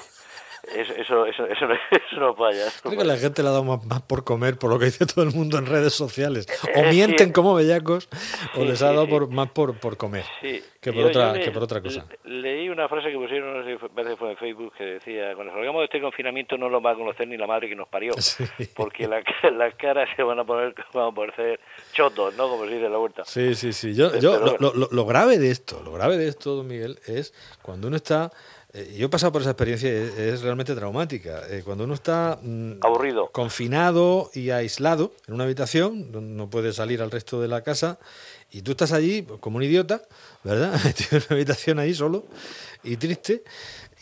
Eso, 0.75 0.93
eso, 0.95 1.27
eso, 1.27 1.47
eso, 1.47 1.67
no- 1.67 1.75
eso 1.91 2.17
no 2.21 2.35
falla. 2.35 2.65
no 2.85 2.91
Creo 2.91 2.99
que 2.99 3.05
la 3.05 3.17
gente 3.17 3.43
le 3.43 3.49
ha 3.49 3.53
dado 3.53 3.65
más, 3.65 3.85
más 3.87 4.03
por 4.03 4.25
comer, 4.25 4.59
por 4.59 4.71
lo 4.71 4.79
que 4.79 4.87
dice 4.87 5.07
todo 5.07 5.25
el 5.25 5.33
mundo 5.33 5.59
en 5.59 5.67
redes 5.67 5.95
sociales. 5.95 6.47
O 6.75 6.81
Eh, 6.81 6.91
mienten 6.91 7.29
sí. 7.29 7.33
como 7.33 7.55
bellacos, 7.55 8.09
o 8.57 8.61
Sí, 8.61 8.65
les 8.67 8.83
ha 8.83 8.87
dado 8.87 9.05
sí. 9.05 9.11
por, 9.11 9.29
más 9.29 9.51
por, 9.51 9.79
por 9.79 9.97
comer 9.97 10.25
Sí. 10.41 10.63
que, 10.81 10.93
por 10.93 11.03
Yo- 11.03 11.09
otra, 11.09 11.29
yo 11.29 11.39
le- 11.39 11.45
que 11.45 11.51
por 11.53 11.63
otra 11.63 11.81
cosa. 11.81 12.07
le- 12.25 12.41
leí 12.43 12.69
una 12.69 12.89
frase 12.89 13.11
que 13.11 13.17
pusieron, 13.17 13.59
no 13.59 13.65
sé 13.65 13.73
si 13.79 13.89
parece 13.89 14.11
que 14.13 14.17
fue 14.17 14.31
en 14.33 14.37
Facebook, 14.39 14.73
que 14.77 14.85
decía, 14.85 15.35
cuando 15.35 15.53
salgamos 15.53 15.81
de 15.81 15.85
este 15.87 16.01
confinamiento 16.01 16.57
no 16.59 16.69
lo 16.69 16.81
va 16.83 16.93
a 16.93 16.95
conocer 16.95 17.29
ni 17.29 17.37
la 17.37 17.47
madre 17.47 17.69
que 17.69 17.77
nos 17.77 17.89
parió, 17.89 18.13
porque 18.77 19.07
la, 19.09 19.23
las 19.57 19.75
caras 19.77 20.09
se 20.17 20.23
van 20.23 20.39
a 20.41 20.45
poner, 20.45 20.75
van 20.93 21.09
a 21.09 21.15
parecer 21.15 21.61
chotos, 21.93 22.35
¿no? 22.37 22.49
Como 22.49 22.65
se 22.67 22.73
dice 22.75 22.87
en 22.87 22.93
la 22.93 22.99
vuelta. 22.99 23.25
Sí, 23.25 23.55
sí, 23.55 23.73
sí. 23.73 23.95
Yo, 23.95 24.09
Pero 24.11 24.21
yo, 24.23 24.33
lo, 24.33 24.41
bueno. 24.41 24.57
lo- 24.61 24.75
lo- 24.75 24.89
lo 24.91 25.07
grave 25.07 25.39
de 25.39 25.51
esto, 25.51 25.81
lo 25.85 25.93
grave 25.93 26.17
de 26.17 26.29
esto, 26.29 26.55
don 26.57 26.67
Miguel, 26.67 26.99
es 27.07 27.33
cuando 27.63 27.89
uno 27.89 27.97
está. 27.97 28.31
Eh, 28.76 28.95
yo 28.97 29.06
he 29.06 29.09
pasado 29.09 29.33
por 29.33 29.40
esa 29.42 29.50
experiencia 29.52 29.88
y 29.88 29.92
es, 29.92 30.18
es 30.18 30.42
realmente 30.42 30.75
traumática. 30.75 31.42
Eh, 31.50 31.62
cuando 31.64 31.85
uno 31.85 31.95
está 31.95 32.38
mm, 32.42 32.73
Aburrido. 32.83 33.30
confinado 33.33 34.30
y 34.35 34.50
aislado 34.50 35.12
en 35.26 35.35
una 35.35 35.45
habitación, 35.45 36.12
no, 36.12 36.21
no 36.21 36.50
puede 36.50 36.73
salir 36.73 37.00
al 37.02 37.11
resto 37.11 37.40
de 37.40 37.49
la 37.49 37.62
casa, 37.62 37.99
y 38.50 38.62
tú 38.62 38.73
estás 38.73 38.92
allí 38.92 39.26
como 39.40 39.56
un 39.56 39.62
idiota, 39.64 40.02
¿verdad? 40.45 40.75
En 41.11 41.16
una 41.16 41.26
habitación 41.30 41.78
ahí 41.78 41.95
solo 41.95 42.26
y 42.85 42.97
triste. 42.97 43.42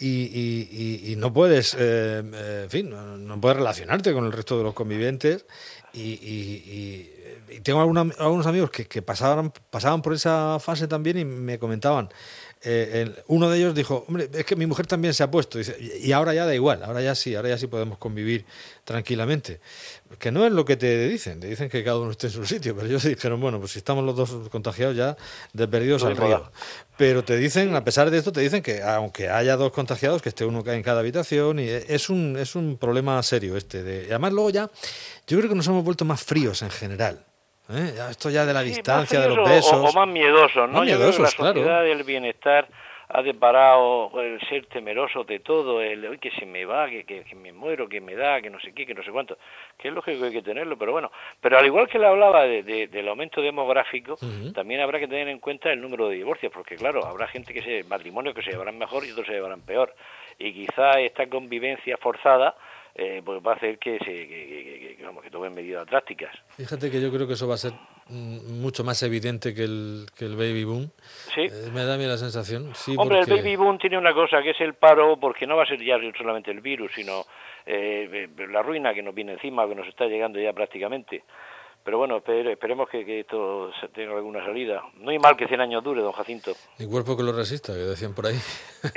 Y, 0.00 0.08
y- 0.24 0.68
y- 1.06 1.12
y 1.12 1.16
no 1.16 1.32
puedes, 1.32 1.76
eh, 1.78 2.62
en 2.64 2.68
fin, 2.70 2.90
no, 2.90 3.16
no 3.16 3.40
puedes 3.40 3.56
relacionarte 3.58 4.12
con 4.12 4.24
el 4.26 4.32
resto 4.32 4.58
de 4.58 4.64
los 4.64 4.74
convivientes. 4.74 5.46
Y, 5.92 6.00
y- 6.02 6.64
y- 6.66 7.54
y 7.56 7.60
tengo 7.60 7.80
alguna- 7.80 8.12
algunos 8.18 8.46
amigos 8.48 8.70
que, 8.70 8.86
que 8.86 9.02
pasaban, 9.02 9.52
pasaban 9.70 10.02
por 10.02 10.12
esa 10.12 10.58
fase 10.58 10.88
también 10.88 11.18
y 11.18 11.24
me 11.24 11.60
comentaban. 11.60 12.08
Eh, 12.64 13.02
el- 13.02 13.16
uno 13.28 13.49
de 13.50 13.59
ellos 13.59 13.75
dijo, 13.75 14.04
hombre, 14.09 14.28
es 14.33 14.44
que 14.44 14.56
mi 14.56 14.66
mujer 14.66 14.87
también 14.87 15.14
se 15.14 15.23
ha 15.23 15.30
puesto. 15.30 15.59
Dice, 15.59 15.76
y 16.00 16.12
ahora 16.12 16.33
ya 16.35 16.47
da 16.47 16.54
igual, 16.54 16.83
ahora 16.83 17.00
ya 17.02 17.14
sí, 17.14 17.35
ahora 17.35 17.50
ya 17.50 17.59
sí 17.59 17.66
podemos 17.66 17.99
convivir 17.99 18.44
tranquilamente. 18.85 19.61
Que 20.18 20.30
no 20.30 20.47
es 20.47 20.52
lo 20.52 20.64
que 20.64 20.76
te 20.76 21.09
dicen, 21.09 21.40
te 21.40 21.49
dicen 21.49 21.68
que 21.68 21.83
cada 21.83 21.99
uno 21.99 22.11
esté 22.12 22.28
en 22.28 22.33
su 22.33 22.47
sitio, 22.47 22.75
pero 22.75 22.87
ellos 22.87 23.02
dijeron, 23.04 23.40
bueno, 23.40 23.59
pues 23.59 23.73
si 23.73 23.78
estamos 23.78 24.04
los 24.04 24.14
dos 24.16 24.49
contagiados 24.50 24.97
ya, 24.97 25.16
de 25.52 25.66
perdidos 25.68 26.02
No 26.02 26.09
al 26.09 26.16
río. 26.16 26.52
Pero 26.97 27.25
te 27.25 27.37
dicen, 27.37 27.75
a 27.75 27.83
pesar 27.85 28.11
de 28.11 28.18
esto, 28.18 28.30
te 28.33 28.40
dicen 28.40 28.62
que 28.62 28.83
aunque 28.83 29.28
haya 29.28 29.56
dos 29.56 29.73
contagiados, 29.73 30.23
que 30.23 30.28
esté 30.28 30.44
uno 30.44 30.62
en 30.66 30.83
cada 30.83 31.00
habitación, 31.00 31.59
y 31.59 31.68
es 31.68 32.09
un, 32.09 32.37
es 32.38 32.54
un 32.54 32.76
problema 32.78 33.21
serio 33.23 33.56
este. 33.56 33.83
De, 33.83 34.02
y 34.04 34.11
además 34.11 34.33
luego 34.33 34.50
ya, 34.50 34.71
yo 35.26 35.38
creo 35.38 35.49
que 35.49 35.56
nos 35.56 35.66
hemos 35.66 35.83
vuelto 35.85 36.04
más 36.04 36.23
fríos 36.23 36.62
en 36.62 36.71
general. 36.71 37.25
¿Eh? 37.71 37.94
Esto 38.11 38.30
ya 38.30 38.44
de 38.47 38.52
la 38.52 38.62
distancia, 38.62 39.21
de 39.21 39.28
los 39.28 39.38
o- 39.38 39.44
besos. 39.44 39.73
O, 39.73 39.92
más 39.99 40.09
miedosos, 40.09 40.68
¿no? 40.68 40.78
Más 40.78 40.88
la 40.88 40.97
miedosos, 40.97 41.35
claro. 41.35 41.54
sociedad 41.54 41.83
del 41.83 42.02
bienestar 42.04 42.68
ha 43.06 43.23
deparado 43.23 44.11
el 44.21 44.40
ser 44.49 44.66
temeroso 44.66 45.25
de 45.25 45.38
todo, 45.40 45.80
el 45.83 46.09
"Uy, 46.09 46.18
que 46.18 46.30
se 46.33 46.47
me 46.47 46.64
va, 46.64 46.88
que, 46.88 47.04
que, 47.04 47.23
que 47.23 47.35
me 47.37 47.52
muero, 47.52 47.87
que 47.88 48.00
me 48.00 48.14
da, 48.16 48.40
que 48.40 48.49
no 48.50 48.59
sé 48.61 48.73
qué, 48.73 48.87
que 48.87 48.94
no 48.94 49.04
sé 49.04 49.11
cuánto, 49.12 49.37
que 49.78 49.88
es 49.88 49.94
lógico 49.94 50.21
que 50.21 50.26
hay 50.28 50.33
que 50.33 50.42
tenerlo, 50.42 50.76
pero 50.78 50.92
bueno, 50.92 51.12
pero 51.40 51.59
al 51.59 51.66
igual 51.66 51.87
que 51.87 51.99
le 51.99 52.06
hablaba 52.06 52.44
de- 52.44 52.62
de- 52.62 52.87
del 52.88 53.06
aumento 53.09 53.40
demográfico, 53.42 54.16
también 54.54 54.80
habrá 54.80 54.99
que 54.99 55.06
tener 55.06 55.28
en 55.28 55.38
cuenta 55.38 55.71
el 55.71 55.80
número 55.83 56.09
de 56.09 56.16
divorcios, 56.16 56.50
porque 56.52 56.76
claro, 56.76 57.04
habrá 57.04 57.28
gente 57.28 57.52
que 57.52 57.62
se, 57.62 57.85
matrimonios 57.85 58.35
que 58.35 58.42
se 58.42 58.50
llevarán 58.52 58.78
mejor 58.78 59.04
y 59.04 59.11
otros 59.12 59.26
se 59.26 59.35
llevarán 59.35 59.61
peor, 59.61 59.94
y 60.38 60.52
quizá 60.52 60.99
esta 60.99 61.28
convivencia 61.28 61.97
forzada 61.99 62.56
eh, 62.94 63.22
pues 63.24 63.40
va 63.44 63.52
a 63.52 63.56
hacer 63.56 63.78
que 63.78 63.98
se 63.98 64.04
que, 64.04 64.28
que- 64.28 64.78
que- 64.88 64.96
que, 64.96 65.04
vamos, 65.04 65.22
que 65.24 65.30
tomen 65.30 65.52
medidas 65.54 65.86
drásticas. 65.86 66.34
Fíjate 66.56 66.90
que 66.90 67.00
yo 67.00 67.10
creo 67.12 67.26
que 67.26 67.32
eso 67.34 67.48
va 67.48 67.54
a 67.54 67.58
ser 67.58 67.72
mm, 68.08 68.60
mucho 68.60 68.84
más 68.84 69.02
evidente 69.02 69.52
que 69.54 69.64
el, 69.64 70.06
que 70.16 70.24
el 70.26 70.36
baby 70.36 70.64
boom. 70.64 70.90
Sí. 71.34 71.42
Eh, 71.42 71.70
me 71.72 71.84
da 71.84 71.94
a 71.94 71.98
mí 71.98 72.04
la 72.04 72.16
sensación. 72.16 72.72
Sí, 72.74 72.94
Hombre, 72.96 73.18
porque- 73.18 73.32
el 73.32 73.38
baby 73.38 73.56
boom 73.56 73.78
tiene 73.78 73.98
una 73.98 74.14
cosa 74.14 74.40
que 74.42 74.50
es 74.50 74.60
el 74.60 74.74
paro, 74.74 75.18
porque 75.18 75.46
no 75.46 75.56
va 75.56 75.64
a 75.64 75.66
ser 75.66 75.82
ya 75.84 75.96
solamente 76.16 76.50
el 76.52 76.60
virus, 76.60 76.92
sino 76.94 77.22
eh, 77.66 78.28
eh, 78.36 78.46
la 78.48 78.62
ruina 78.62 78.94
que 78.94 79.02
nos 79.02 79.14
viene 79.14 79.32
encima, 79.32 79.66
que 79.68 79.74
nos 79.74 79.88
está 79.88 80.04
llegando 80.06 80.38
ya 80.38 80.52
prácticamente. 80.52 81.24
Pero 81.82 81.98
bueno, 81.98 82.22
espe- 82.22 82.50
esperemos 82.50 82.88
que, 82.88 83.04
que 83.04 83.20
esto 83.20 83.70
se- 83.80 83.88
tenga 83.88 84.14
alguna 84.16 84.42
salida. 84.44 84.82
No 84.98 85.10
hay 85.10 85.18
mal 85.18 85.36
que 85.36 85.46
100 85.48 85.60
años 85.60 85.82
dure, 85.84 86.00
don 86.00 86.12
Jacinto. 86.12 86.52
Ni 86.78 86.86
cuerpo 86.86 87.14
que 87.16 87.22
lo 87.22 87.32
resista, 87.32 87.72
que 87.74 87.80
decían 87.80 88.14
por 88.14 88.26
ahí. 88.26 88.36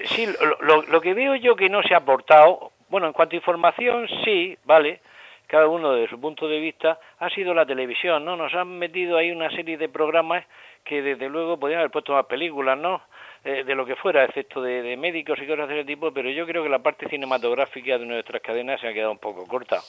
Sí, 0.10 0.26
lo, 0.40 0.62
lo- 0.62 0.82
lo 0.84 1.02
que 1.02 1.14
veo 1.14 1.36
yo 1.36 1.56
que 1.58 1.68
no 1.70 1.82
se 1.84 1.94
ha 1.94 1.98
aportado, 1.98 2.72
bueno, 2.90 3.08
en 3.08 3.14
cuanto 3.14 3.36
a 3.36 3.38
información, 3.38 4.08
sí, 4.24 4.58
vale, 4.66 5.02
cada 5.48 5.68
uno 5.68 5.94
desde 5.94 6.10
su 6.10 6.20
punto 6.20 6.48
de 6.48 6.60
vista, 6.60 7.00
ha 7.20 7.30
sido 7.30 7.54
la 7.54 7.66
televisión, 7.66 8.26
¿no? 8.26 8.36
Nos 8.36 8.54
han 8.54 8.78
metido 8.80 9.18
ahí 9.18 9.32
una 9.32 9.50
serie 9.50 9.78
de 9.78 9.90
programas 9.90 10.46
que 10.84 11.02
desde 11.02 11.30
luego 11.30 11.58
podrían 11.60 11.80
haber 11.80 11.92
puesto 11.92 12.14
más 12.14 12.26
películas, 12.26 12.78
¿no? 12.78 13.02
Eh, 13.44 13.64
de 13.64 13.76
lo 13.76 13.86
que 13.86 13.96
fuera, 13.96 14.26
excepto 14.26 14.62
de, 14.62 14.82
de 14.82 14.98
médicos 14.98 15.40
y 15.42 15.48
cosas 15.48 15.70
de 15.70 15.76
ese 15.80 15.86
tipo, 15.86 16.12
pero 16.12 16.30
yo 16.30 16.46
creo 16.46 16.64
que 16.64 16.70
la 16.70 16.80
parte 16.80 17.08
cinematográfica 17.08 17.98
de 17.98 18.06
nuestras 18.06 18.42
cadenas 18.42 18.82
se 18.82 18.88
ha 18.88 18.94
quedado 18.94 19.12
un 19.12 19.20
poco 19.20 19.48
corta. 19.48 19.80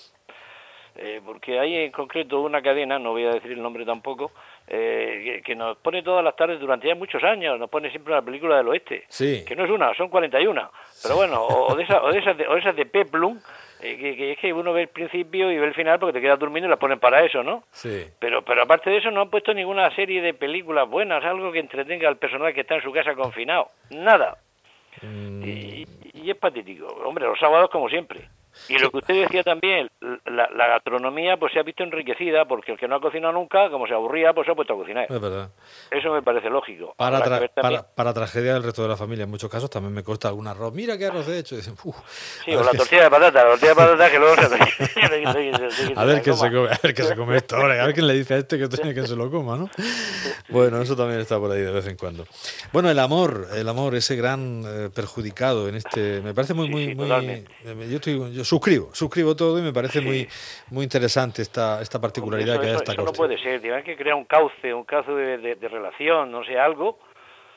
Eh, 1.00 1.21
porque 1.25 1.61
hay 1.61 1.76
en 1.76 1.93
concreto 1.93 2.40
una 2.40 2.61
cadena, 2.61 2.99
no 2.99 3.12
voy 3.12 3.25
a 3.25 3.31
decir 3.31 3.52
el 3.52 3.62
nombre 3.62 3.85
tampoco, 3.85 4.33
eh, 4.67 5.21
que, 5.25 5.43
que 5.43 5.55
nos 5.55 5.76
pone 5.78 6.02
todas 6.02 6.25
las 6.25 6.35
tardes 6.35 6.59
durante 6.59 6.88
ya 6.88 6.97
muchos 6.97 7.23
años, 7.23 7.57
nos 7.57 7.71
pone 7.71 7.88
siempre 7.90 8.12
una 8.12 8.23
película 8.23 8.57
del 8.57 8.67
oeste, 8.67 9.05
Sí. 9.09 9.45
que 9.47 9.55
no 9.55 9.64
es 9.64 9.71
una, 9.71 9.95
son 9.95 10.09
41, 10.09 10.71
pero 11.05 11.14
bueno, 11.14 11.40
o, 11.40 11.73
o 11.73 11.76
de, 11.76 11.85
esa- 11.85 12.02
o, 12.02 12.11
de 12.11 12.19
esas 12.19 12.37
de, 12.37 12.49
o 12.49 12.55
de 12.55 12.59
esas 12.61 12.75
de 12.75 12.85
Peplum, 12.87 13.38
eh, 13.81 13.97
que, 13.97 14.17
que 14.17 14.33
es 14.33 14.38
que 14.40 14.52
uno 14.52 14.73
ve 14.73 14.83
el 14.83 14.88
principio 14.88 15.52
y 15.52 15.59
ve 15.59 15.67
el 15.67 15.75
final 15.75 16.00
porque 16.00 16.14
te 16.14 16.21
quedas 16.21 16.38
durmiendo 16.40 16.67
y 16.67 16.71
las 16.71 16.81
ponen 16.81 16.99
para 16.99 17.25
eso, 17.25 17.45
¿no? 17.45 17.62
Sí. 17.71 18.05
Pero, 18.19 18.43
pero 18.43 18.62
aparte 18.62 18.90
de 18.90 18.97
eso 18.97 19.12
no 19.12 19.21
han 19.21 19.31
puesto 19.31 19.55
ninguna 19.55 19.95
serie 19.95 20.21
de 20.21 20.35
películas 20.35 20.88
buenas, 20.90 21.25
algo 21.25 21.52
que 21.52 21.61
entretenga 21.61 22.09
al 22.09 22.17
personal 22.17 22.52
que 22.52 22.62
está 22.62 22.75
en 22.75 22.83
su 22.83 22.90
casa 22.90 23.14
confinado, 23.14 23.69
nada. 23.90 24.37
Mm, 25.02 25.45
Y, 25.45 25.85
y 26.14 26.28
es 26.33 26.37
patético. 26.37 26.88
Hombre, 27.05 27.25
los 27.26 27.38
sábados 27.38 27.71
como 27.71 27.88
siempre. 27.88 28.23
Y 28.69 28.79
lo 28.79 28.91
que 28.91 28.99
usted 28.99 29.15
decía 29.23 29.43
también, 29.43 29.88
la, 30.27 30.49
la 30.50 30.67
gastronomía 30.69 31.37
pues 31.37 31.53
se 31.53 31.59
ha 31.59 31.62
visto 31.62 31.83
enriquecida 31.83 32.45
porque 32.47 32.73
el 32.73 32.79
que 32.79 32.88
no 32.88 32.97
ha 32.97 33.00
cocinado 33.00 33.33
nunca, 33.33 33.71
como 33.71 33.87
se 33.87 33.95
aburría, 33.95 34.33
pues 34.33 34.47
se 34.47 34.53
ha 34.53 34.55
puesto 34.55 34.75
a 34.75 34.77
cocinar. 34.77 35.07
es 35.09 35.21
verdad. 35.21 35.50
Eso 35.91 36.12
me 36.12 36.23
parece 36.23 36.50
lógico. 36.50 36.95
Para, 36.97 37.19
tra- 37.21 37.29
también- 37.31 37.50
para, 37.55 37.83
para 37.95 38.12
tragedia 38.15 38.55
del 38.55 38.62
resto 38.62 38.83
de 38.83 38.88
la 38.88 38.97
familia, 38.97 39.25
en 39.25 39.31
muchos 39.31 39.50
casos 39.50 39.71
también 39.71 39.95
me 39.95 40.03
corta 40.03 40.29
algún 40.29 40.47
arroz. 40.47 40.73
Mira 40.75 40.99
qué 40.99 41.07
arroz 41.07 41.29
he 41.29 41.38
hecho. 41.38 41.55
Y 41.59 41.59
dicen, 41.59 41.75
"Uf, 41.85 41.97
Sí, 42.45 42.55
o 42.55 42.62
la 42.62 42.71
tortilla 42.73 43.05
de 43.05 43.11
patata, 43.11 43.45
la 43.45 43.50
tortilla 43.50 43.69
de 43.71 43.75
patata 43.75 44.11
que 44.11 44.19
luego 44.19 44.35
se... 44.37 45.93
A 45.97 46.05
ver 46.05 46.23
quién 46.23 46.37
se 46.37 46.50
come, 46.50 46.69
a 46.69 46.79
ver 46.83 46.95
qué 46.95 47.03
se 47.03 47.17
come 47.17 47.37
esto 47.37 47.57
ahora, 47.57 47.83
a 47.83 47.87
ver 47.87 47.95
quién 47.95 48.07
le 48.07 48.15
dice 48.15 48.35
a 48.35 48.38
este 48.38 48.59
que, 48.59 48.69
tiene 48.69 48.95
que 48.95 49.07
se 49.07 49.17
lo 49.17 49.31
coma, 49.31 49.57
¿no? 49.57 49.71
Bueno, 50.49 50.81
eso 50.81 50.97
también 50.97 51.21
está 51.21 51.38
por 51.38 51.50
ahí 51.50 51.61
de 51.61 51.71
vez 51.73 51.87
en 51.87 51.97
cuando. 51.97 52.27
Bueno, 52.73 52.91
el 52.91 52.99
amor, 52.99 53.49
el 53.55 53.69
amor, 53.69 53.95
ese 53.95 54.17
gran 54.17 54.62
eh, 54.67 54.91
perjudicado 54.95 55.69
en 55.69 55.75
este, 55.77 56.21
me 56.23 56.35
parece 56.35 56.55
muy, 56.55 56.67
Sí, 56.69 56.73
muy, 56.73 56.85
sí, 56.87 56.95
muy, 56.95 57.09
totalmente. 57.09 57.50
eh, 57.65 57.88
yo, 57.91 57.97
estoy- 57.97 58.33
yo 58.35 58.45
suscribo, 58.49 58.88
suscribo 58.95 59.37
todo 59.37 59.59
y 59.59 59.62
me 59.62 59.73
parece 59.73 60.00
muy, 60.00 60.26
muy 60.71 60.85
interesante 60.85 61.43
esta, 61.43 61.81
esta 61.83 62.00
particularidad 62.00 62.55
eso, 62.55 62.62
que 62.62 62.69
hay 62.69 62.76
esta 62.76 62.93
eso 62.93 63.02
no 63.02 63.12
puede 63.12 63.38
ser, 63.38 63.61
tienen 63.61 63.85
que 63.85 63.97
crear 63.97 64.14
un 64.17 64.25
cauce, 64.25 64.73
un 64.73 64.85
cauce 64.85 65.11
de, 65.12 65.38
de- 65.38 65.55
de 65.57 65.69
relación, 65.69 66.31
no 66.33 66.43
sé, 66.45 66.59
algo. 66.59 66.99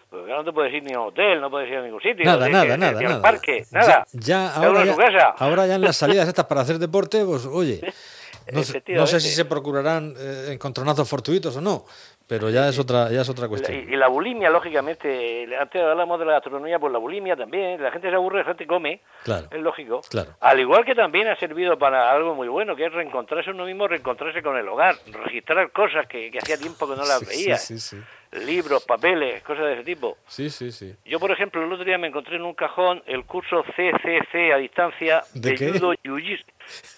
Porque 0.09 0.29
no 0.29 0.43
te 0.43 0.51
puedes 0.51 0.73
ir 0.73 0.83
ni 0.83 0.91
a 0.93 0.99
un 0.99 1.07
hotel, 1.07 1.39
no 1.39 1.49
puedes 1.49 1.69
ir 1.69 1.77
a 1.77 1.81
ningún 1.83 2.01
sitio. 2.01 2.25
Nada, 2.25 2.45
ni- 2.47 2.51
nada, 2.51 2.75
ni- 2.75 2.81
nada, 2.81 2.99
ni 2.99 3.05
al 3.05 3.11
nada. 3.11 3.21
parque, 3.21 3.65
nada. 3.71 4.05
Ya, 4.11 4.19
ya 4.19 4.53
ahora, 4.55 4.83
ya, 4.83 4.95
casa. 4.97 5.27
ahora 5.37 5.67
ya 5.67 5.75
en 5.75 5.81
las 5.81 5.95
salidas 5.95 6.27
estas 6.27 6.45
para 6.47 6.59
hacer 6.61 6.79
deporte, 6.79 7.23
pues 7.23 7.45
oye, 7.45 7.79
no 8.51 8.61
sé, 8.63 8.83
no 8.89 9.07
sé 9.07 9.21
si 9.21 9.29
se 9.29 9.45
procurarán 9.45 10.13
eh, 10.19 10.49
encontronazos 10.51 11.07
fortuitos 11.07 11.55
o 11.55 11.61
no, 11.61 11.85
pero 12.31 12.49
ya 12.49 12.69
es 12.69 12.79
otra, 12.79 13.11
ya 13.11 13.19
es 13.19 13.29
otra 13.29 13.49
cuestión. 13.49 13.77
Y, 13.77 13.93
y 13.93 13.97
la 13.97 14.07
bulimia, 14.07 14.49
lógicamente, 14.49 15.45
antes 15.59 15.81
hablamos 15.81 16.17
de 16.17 16.25
la 16.25 16.31
gastronomía, 16.31 16.79
pues 16.79 16.93
la 16.93 16.97
bulimia 16.97 17.35
también, 17.35 17.83
la 17.83 17.91
gente 17.91 18.09
se 18.09 18.15
aburre, 18.15 18.39
la 18.39 18.45
gente 18.45 18.65
come, 18.65 19.01
Claro. 19.25 19.47
es 19.51 19.59
lógico. 19.61 19.99
Claro. 20.09 20.31
Al 20.39 20.57
igual 20.61 20.85
que 20.85 20.95
también 20.95 21.27
ha 21.27 21.35
servido 21.35 21.77
para 21.77 22.09
algo 22.09 22.33
muy 22.33 22.47
bueno, 22.47 22.73
que 22.73 22.85
es 22.85 22.93
reencontrarse 22.93 23.49
uno 23.51 23.65
mismo, 23.65 23.85
reencontrarse 23.85 24.41
con 24.41 24.55
el 24.55 24.65
hogar, 24.69 24.95
registrar 25.25 25.71
cosas 25.73 26.07
que, 26.07 26.31
que 26.31 26.37
hacía 26.39 26.57
tiempo 26.57 26.87
que 26.87 26.95
no 26.95 27.03
las 27.03 27.19
Sí, 27.19 27.25
veía, 27.25 27.57
Sí, 27.57 27.77
sí, 27.77 27.97
sí. 28.31 28.45
libros, 28.45 28.85
papeles, 28.85 29.43
cosas 29.43 29.65
de 29.65 29.73
ese 29.73 29.83
tipo. 29.83 30.17
Sí, 30.25 30.49
sí, 30.49 30.71
sí. 30.71 30.95
Yo, 31.03 31.19
por 31.19 31.31
ejemplo, 31.31 31.61
el 31.61 31.69
otro 31.73 31.83
día 31.83 31.97
me 31.97 32.07
encontré 32.07 32.37
en 32.37 32.43
un 32.43 32.53
cajón 32.53 33.03
el 33.07 33.25
curso 33.25 33.61
CCC 33.75 34.53
a 34.53 34.57
distancia 34.57 35.21
¿De 35.33 35.49
de, 35.49 35.55
qué? 35.55 35.71
judo 35.73 35.93
jiu-jitsu. 35.95 36.45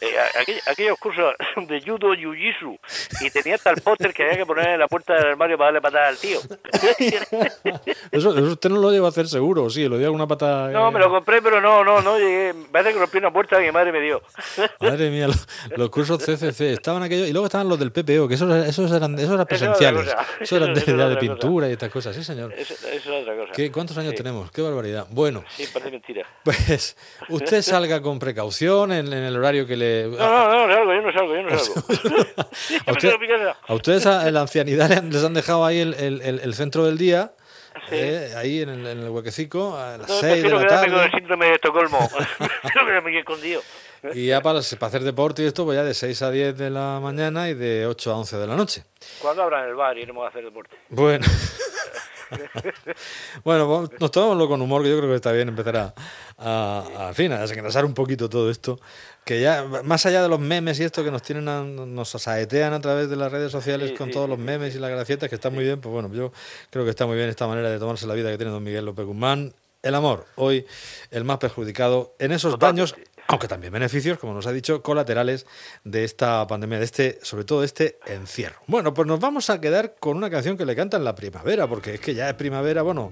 Eh, 0.01 0.13
aquellos 0.67 0.97
cursos 0.99 1.33
de 1.67 1.81
judo 1.81 2.13
jiu-jitsu 2.13 2.77
y 3.21 3.29
tenía 3.29 3.55
el 3.63 3.81
póster 3.81 4.13
que 4.13 4.23
había 4.23 4.37
que 4.37 4.45
poner 4.45 4.69
en 4.69 4.79
la 4.79 4.87
puerta 4.87 5.13
del 5.15 5.27
armario 5.27 5.57
para 5.57 5.67
darle 5.67 5.81
patada 5.81 6.07
al 6.09 6.17
tío. 6.17 6.39
Eso, 8.11 8.31
eso 8.37 8.43
usted 8.43 8.69
no 8.69 8.77
lo 8.79 8.91
lleva 8.91 9.07
a 9.07 9.09
hacer 9.09 9.27
seguro, 9.27 9.69
sí, 9.69 9.87
lo 9.87 9.97
dio 9.97 10.07
alguna 10.07 10.27
pata. 10.27 10.69
No, 10.69 10.91
me 10.91 10.99
lo 10.99 11.09
compré, 11.09 11.41
pero 11.41 11.59
no, 11.61 11.83
no, 11.83 12.01
no 12.01 12.17
llegué. 12.17 12.53
Parece 12.71 12.93
que 12.93 12.99
rompí 12.99 13.17
una 13.17 13.31
puerta 13.33 13.57
que 13.57 13.65
mi 13.65 13.71
madre 13.71 13.91
me 13.91 14.01
dio. 14.01 14.21
Madre 14.79 15.09
mía, 15.09 15.27
los, 15.27 15.47
los 15.75 15.89
cursos 15.89 16.21
CCC 16.23 16.61
estaban 16.73 17.01
aquellos 17.03 17.27
y 17.27 17.31
luego 17.31 17.45
estaban 17.47 17.67
los 17.69 17.79
del 17.79 17.91
PPO, 17.91 18.27
que 18.27 18.35
esos, 18.35 18.49
esos 18.67 18.91
eran, 18.91 19.17
esos 19.17 19.19
eran 19.19 19.19
Eso 19.19 19.33
era 19.35 19.45
presenciales. 19.45 20.15
Eso 20.39 20.57
eran 20.57 20.73
de, 20.73 20.79
Eso 20.81 20.91
era 20.91 21.07
de 21.09 21.15
otra 21.15 21.19
cosa. 21.19 21.19
pintura 21.39 21.69
y 21.69 21.71
estas 21.73 21.89
cosas, 21.91 22.15
sí, 22.15 22.23
señor. 22.23 22.53
Eso 22.53 22.73
es 22.87 23.07
otra 23.07 23.35
cosa. 23.35 23.51
¿Qué, 23.53 23.71
¿Cuántos 23.71 23.97
años 23.97 24.11
Sí. 24.11 24.17
tenemos? 24.17 24.51
Qué 24.51 24.61
barbaridad. 24.61 25.07
Bueno, 25.09 25.43
Sí, 25.55 25.65
parece 25.73 25.91
mentira. 25.91 26.27
pues 26.43 26.95
usted 27.29 27.61
salga 27.61 28.01
con 28.01 28.19
precaución 28.19 28.91
en, 28.91 29.07
en 29.07 29.23
el 29.23 29.35
horario 29.37 29.62
que 29.67 29.75
le. 29.77 30.07
No, 30.07 30.17
no, 30.17 30.67
no, 30.67 30.67
no 30.67 30.73
salgo, 30.73 30.93
yo 30.93 31.01
no 31.01 31.11
salgo, 31.13 31.35
yo 31.35 31.41
no 31.43 31.59
salgo. 31.59 31.73
A, 32.85 32.91
me 32.91 32.97
usted- 32.97 33.53
a 33.67 33.73
ustedes 33.73 34.05
en 34.05 34.33
la 34.33 34.41
ancianidad 34.41 35.03
les 35.03 35.23
han 35.23 35.33
dejado 35.33 35.65
ahí 35.65 35.79
el, 35.79 35.93
el- 35.95 36.21
el- 36.21 36.53
centro 36.53 36.85
del 36.85 36.97
día, 36.97 37.33
eh, 37.91 38.33
ahí 38.37 38.61
en 38.61 38.69
el, 38.69 38.85
en 38.87 38.99
el 38.99 39.09
huequecico, 39.09 39.75
a 39.77 39.97
las 39.97 40.07
No, 40.07 40.15
6 40.19 40.21
de 40.21 40.29
prefiero 40.41 40.59
la 40.59 40.67
quedarme 40.67 40.87
con 40.87 40.95
el 40.99 41.05
tarde. 41.05 41.17
síndrome 41.19 41.45
de 41.47 41.53
Estocolmo. 41.53 42.09
Quedarme 42.73 43.09
aquí 43.09 43.17
escondido. 43.17 43.61
Y 44.13 44.27
ya 44.27 44.41
para, 44.41 44.59
para 44.79 44.87
hacer 44.89 45.01
deporte 45.03 45.43
y 45.43 45.45
esto, 45.45 45.63
pues 45.63 45.77
ya 45.77 45.83
de 45.83 45.93
6 45.93 46.21
a 46.23 46.29
10 46.31 46.57
de 46.57 46.69
la 46.69 46.99
mañana 47.01 47.47
y 47.49 47.53
de 47.53 47.87
8 47.87 48.11
a 48.11 48.17
11 48.17 48.37
de 48.37 48.47
la 48.47 48.55
noche. 48.57 48.83
¿Cuándo 49.19 49.43
abran 49.43 49.67
el 49.67 49.75
bar 49.75 49.97
y 49.97 50.01
iremos 50.01 50.25
a 50.25 50.29
hacer 50.29 50.43
deporte? 50.43 50.75
Bueno. 50.89 51.25
bueno, 53.43 53.89
nos 53.99 54.11
tomámoslo 54.11 54.47
con 54.47 54.61
humor, 54.61 54.83
que 54.83 54.89
yo 54.89 54.97
creo 54.97 55.09
que 55.09 55.15
está 55.15 55.31
bien 55.31 55.49
empezar 55.49 55.77
a, 55.77 55.93
a, 56.37 57.09
a, 57.09 57.13
fin, 57.13 57.31
a 57.31 57.39
desengrasar 57.39 57.85
un 57.85 57.93
poquito 57.93 58.29
todo 58.29 58.49
esto. 58.49 58.79
Que 59.25 59.41
ya, 59.41 59.63
más 59.83 60.05
allá 60.05 60.21
de 60.21 60.29
los 60.29 60.39
memes 60.39 60.79
y 60.79 60.83
esto 60.83 61.03
que 61.03 61.11
nos 61.11 61.21
tienen 61.23 61.47
a- 61.47 61.63
nos 61.63 62.13
asaetean 62.15 62.73
a 62.73 62.81
través 62.81 63.09
de 63.09 63.15
las 63.15 63.31
redes 63.31 63.51
sociales 63.51 63.91
Sí, 63.91 63.95
con 63.95 64.07
sí, 64.07 64.13
todos 64.13 64.25
sí, 64.25 64.31
los 64.31 64.39
memes 64.39 64.75
y 64.75 64.79
las 64.79 64.91
gracietas, 64.91 65.29
que 65.29 65.35
está 65.35 65.49
muy 65.49 65.63
bien, 65.63 65.79
pues 65.79 65.93
bueno, 65.93 66.09
yo 66.13 66.31
creo 66.69 66.83
que 66.83 66.89
está 66.89 67.05
muy 67.05 67.15
bien 67.15 67.29
esta 67.29 67.47
manera 67.47 67.69
de 67.69 67.79
tomarse 67.79 68.05
la 68.07 68.13
vida 68.13 68.29
que 68.31 68.37
tiene 68.37 68.51
don 68.51 68.63
Miguel 68.63 68.85
López 68.85 69.05
Guzmán. 69.05 69.53
El 69.81 69.95
amor, 69.95 70.25
hoy 70.35 70.65
el 71.11 71.25
más 71.25 71.39
perjudicado 71.39 72.15
en 72.19 72.31
esos 72.31 72.53
Totalmente. 72.53 72.93
daños, 72.93 73.09
aunque 73.27 73.47
también 73.47 73.71
beneficios, 73.73 74.17
como 74.19 74.33
nos 74.33 74.45
ha 74.47 74.51
dicho, 74.51 74.81
colaterales 74.81 75.45
de 75.83 76.03
esta 76.03 76.45
pandemia, 76.47 76.79
de 76.79 76.85
este, 76.85 77.19
sobre 77.21 77.45
todo 77.45 77.61
de 77.61 77.65
este 77.67 77.97
encierro. 78.07 78.57
Bueno, 78.67 78.93
pues 78.93 79.07
nos 79.07 79.19
vamos 79.19 79.49
a 79.49 79.59
quedar 79.61 79.95
con 79.99 80.17
una 80.17 80.29
canción 80.29 80.57
que 80.57 80.65
le 80.65 80.75
canta 80.75 80.97
en 80.97 81.03
la 81.03 81.15
primavera, 81.15 81.67
porque 81.67 81.95
es 81.95 81.99
que 81.99 82.13
ya 82.13 82.29
es 82.29 82.35
primavera, 82.35 82.81
bueno, 82.81 83.11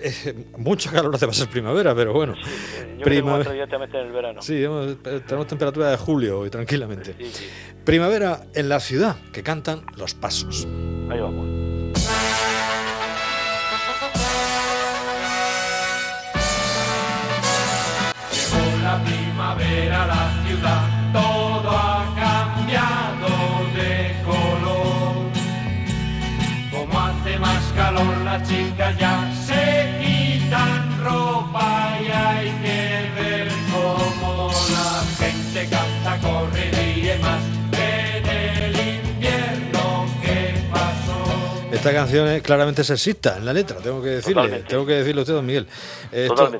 eh, 0.00 0.46
mucho 0.58 0.90
calor 0.92 1.14
hace 1.14 1.26
para 1.26 1.36
ser 1.36 1.48
primavera, 1.48 1.94
pero 1.94 2.12
bueno, 2.12 2.34
Eh, 2.34 2.36
Yo 2.42 2.84
creo 2.84 2.98
que 2.98 3.04
primavera. 3.04 3.52
directamente 3.52 3.98
en 4.00 4.06
el 4.06 4.12
verano. 4.12 4.42
Sí, 4.42 4.62
eh, 4.64 4.96
tenemos 5.26 5.46
temperatura 5.46 5.90
de 5.90 5.96
julio 5.96 6.40
hoy, 6.40 6.50
tranquilamente. 6.50 7.14
Sí, 7.18 7.30
sí. 7.32 7.46
Primavera 7.84 8.42
en 8.54 8.68
la 8.68 8.80
ciudad, 8.80 9.16
que 9.32 9.42
cantan 9.42 9.84
los 9.96 10.14
pasos. 10.14 10.66
Ahí 11.10 11.20
vamos. 11.20 11.55
Las 28.38 28.48
chicas 28.48 28.98
ya 28.98 29.32
se 29.46 29.98
quitan 30.04 31.02
ropa 31.04 31.98
y 32.02 32.10
hay 32.10 32.50
que 32.62 33.20
ver 33.22 33.48
cómo 33.72 34.50
la 34.70 35.02
gente 35.24 35.68
canta, 35.70 36.18
corre 36.20 36.66
y 36.66 36.70
ríe 37.00 37.18
más 37.18 37.40
que 37.70 38.18
en 38.18 38.26
el 38.64 38.74
invierno 39.04 40.06
esta 41.72 41.92
canción 41.92 42.26
es 42.28 42.42
claramente 42.42 42.82
sexista 42.84 43.36
en 43.36 43.44
la 43.44 43.52
letra, 43.52 43.76
tengo 43.78 44.02
que 44.02 44.08
decirle, 44.08 44.34
Totalmente. 44.42 44.68
tengo 44.68 44.86
que 44.86 44.92
decirle 44.94 45.20
a 45.20 45.22
usted, 45.22 45.34
don 45.34 45.46
Miguel. 45.46 45.66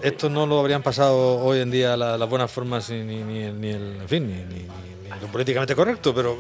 Esto, 0.02 0.28
no 0.30 0.46
lo 0.46 0.60
habrían 0.60 0.82
pasado 0.82 1.38
hoy 1.38 1.60
en 1.60 1.70
día 1.70 1.96
la- 1.96 2.18
las 2.18 2.28
buenas 2.28 2.50
formas 2.50 2.90
ni, 2.90 3.02
ni, 3.02 3.22
ni 3.22 3.42
el, 3.44 3.60
ni 3.60 3.70
el- 3.70 3.96
en 4.02 4.08
fin, 4.08 4.26
ni, 4.26 4.34
ni- 4.34 4.62
ni- 4.62 4.68
ni 5.14 5.20
lo 5.20 5.26
políticamente 5.28 5.74
correcto, 5.74 6.14
pero 6.14 6.36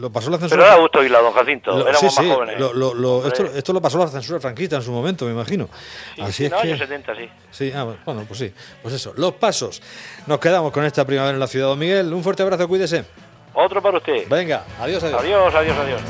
lo 0.00 0.10
pasó 0.10 0.30
la 0.30 0.38
censura. 0.38 0.62
Pero 0.62 0.74
da 0.74 0.80
gusto 0.80 0.98
oírla, 1.00 1.20
don 1.20 1.32
Jacinto. 1.32 1.70
Lo- 1.70 1.82
Éramos 1.88 1.98
sí, 2.00 2.06
más 2.06 2.14
sí, 2.14 2.30
jóvenes. 2.30 2.60
lo- 2.60 2.94
lo- 2.94 3.26
esto, 3.28 3.44
esto 3.44 3.72
lo 3.72 3.80
pasó 3.80 3.98
la 3.98 4.08
censura 4.08 4.40
franquista 4.40 4.76
en 4.76 4.82
su 4.82 4.90
momento, 4.92 5.24
me 5.26 5.32
imagino. 5.32 5.68
sí, 6.16 6.22
Así 6.22 6.32
sí, 6.32 6.44
es 6.44 6.46
en 6.46 6.52
los 6.52 6.62
que... 6.62 6.68
años 6.68 6.78
70, 6.80 7.14
sí. 7.16 7.28
Sí, 7.50 7.72
ah, 7.74 7.86
bueno, 8.04 8.24
pues 8.26 8.38
sí. 8.40 8.52
Pues 8.82 8.94
eso, 8.94 9.12
los 9.16 9.32
pasos. 9.34 9.80
Nos 10.26 10.38
quedamos 10.40 10.72
con 10.72 10.84
esta 10.84 11.04
primavera 11.04 11.34
en 11.34 11.40
la 11.40 11.46
ciudad, 11.46 11.66
don 11.68 11.78
Miguel. 11.78 12.12
Un 12.12 12.22
fuerte 12.22 12.42
abrazo, 12.42 12.66
cuídese. 12.66 13.04
Otro 13.52 13.82
para 13.82 13.98
usted. 13.98 14.28
Venga, 14.28 14.64
adiós, 14.80 15.02
adiós. 15.02 15.20
Adiós, 15.20 15.54
adiós, 15.54 15.76
adiós. 15.76 16.00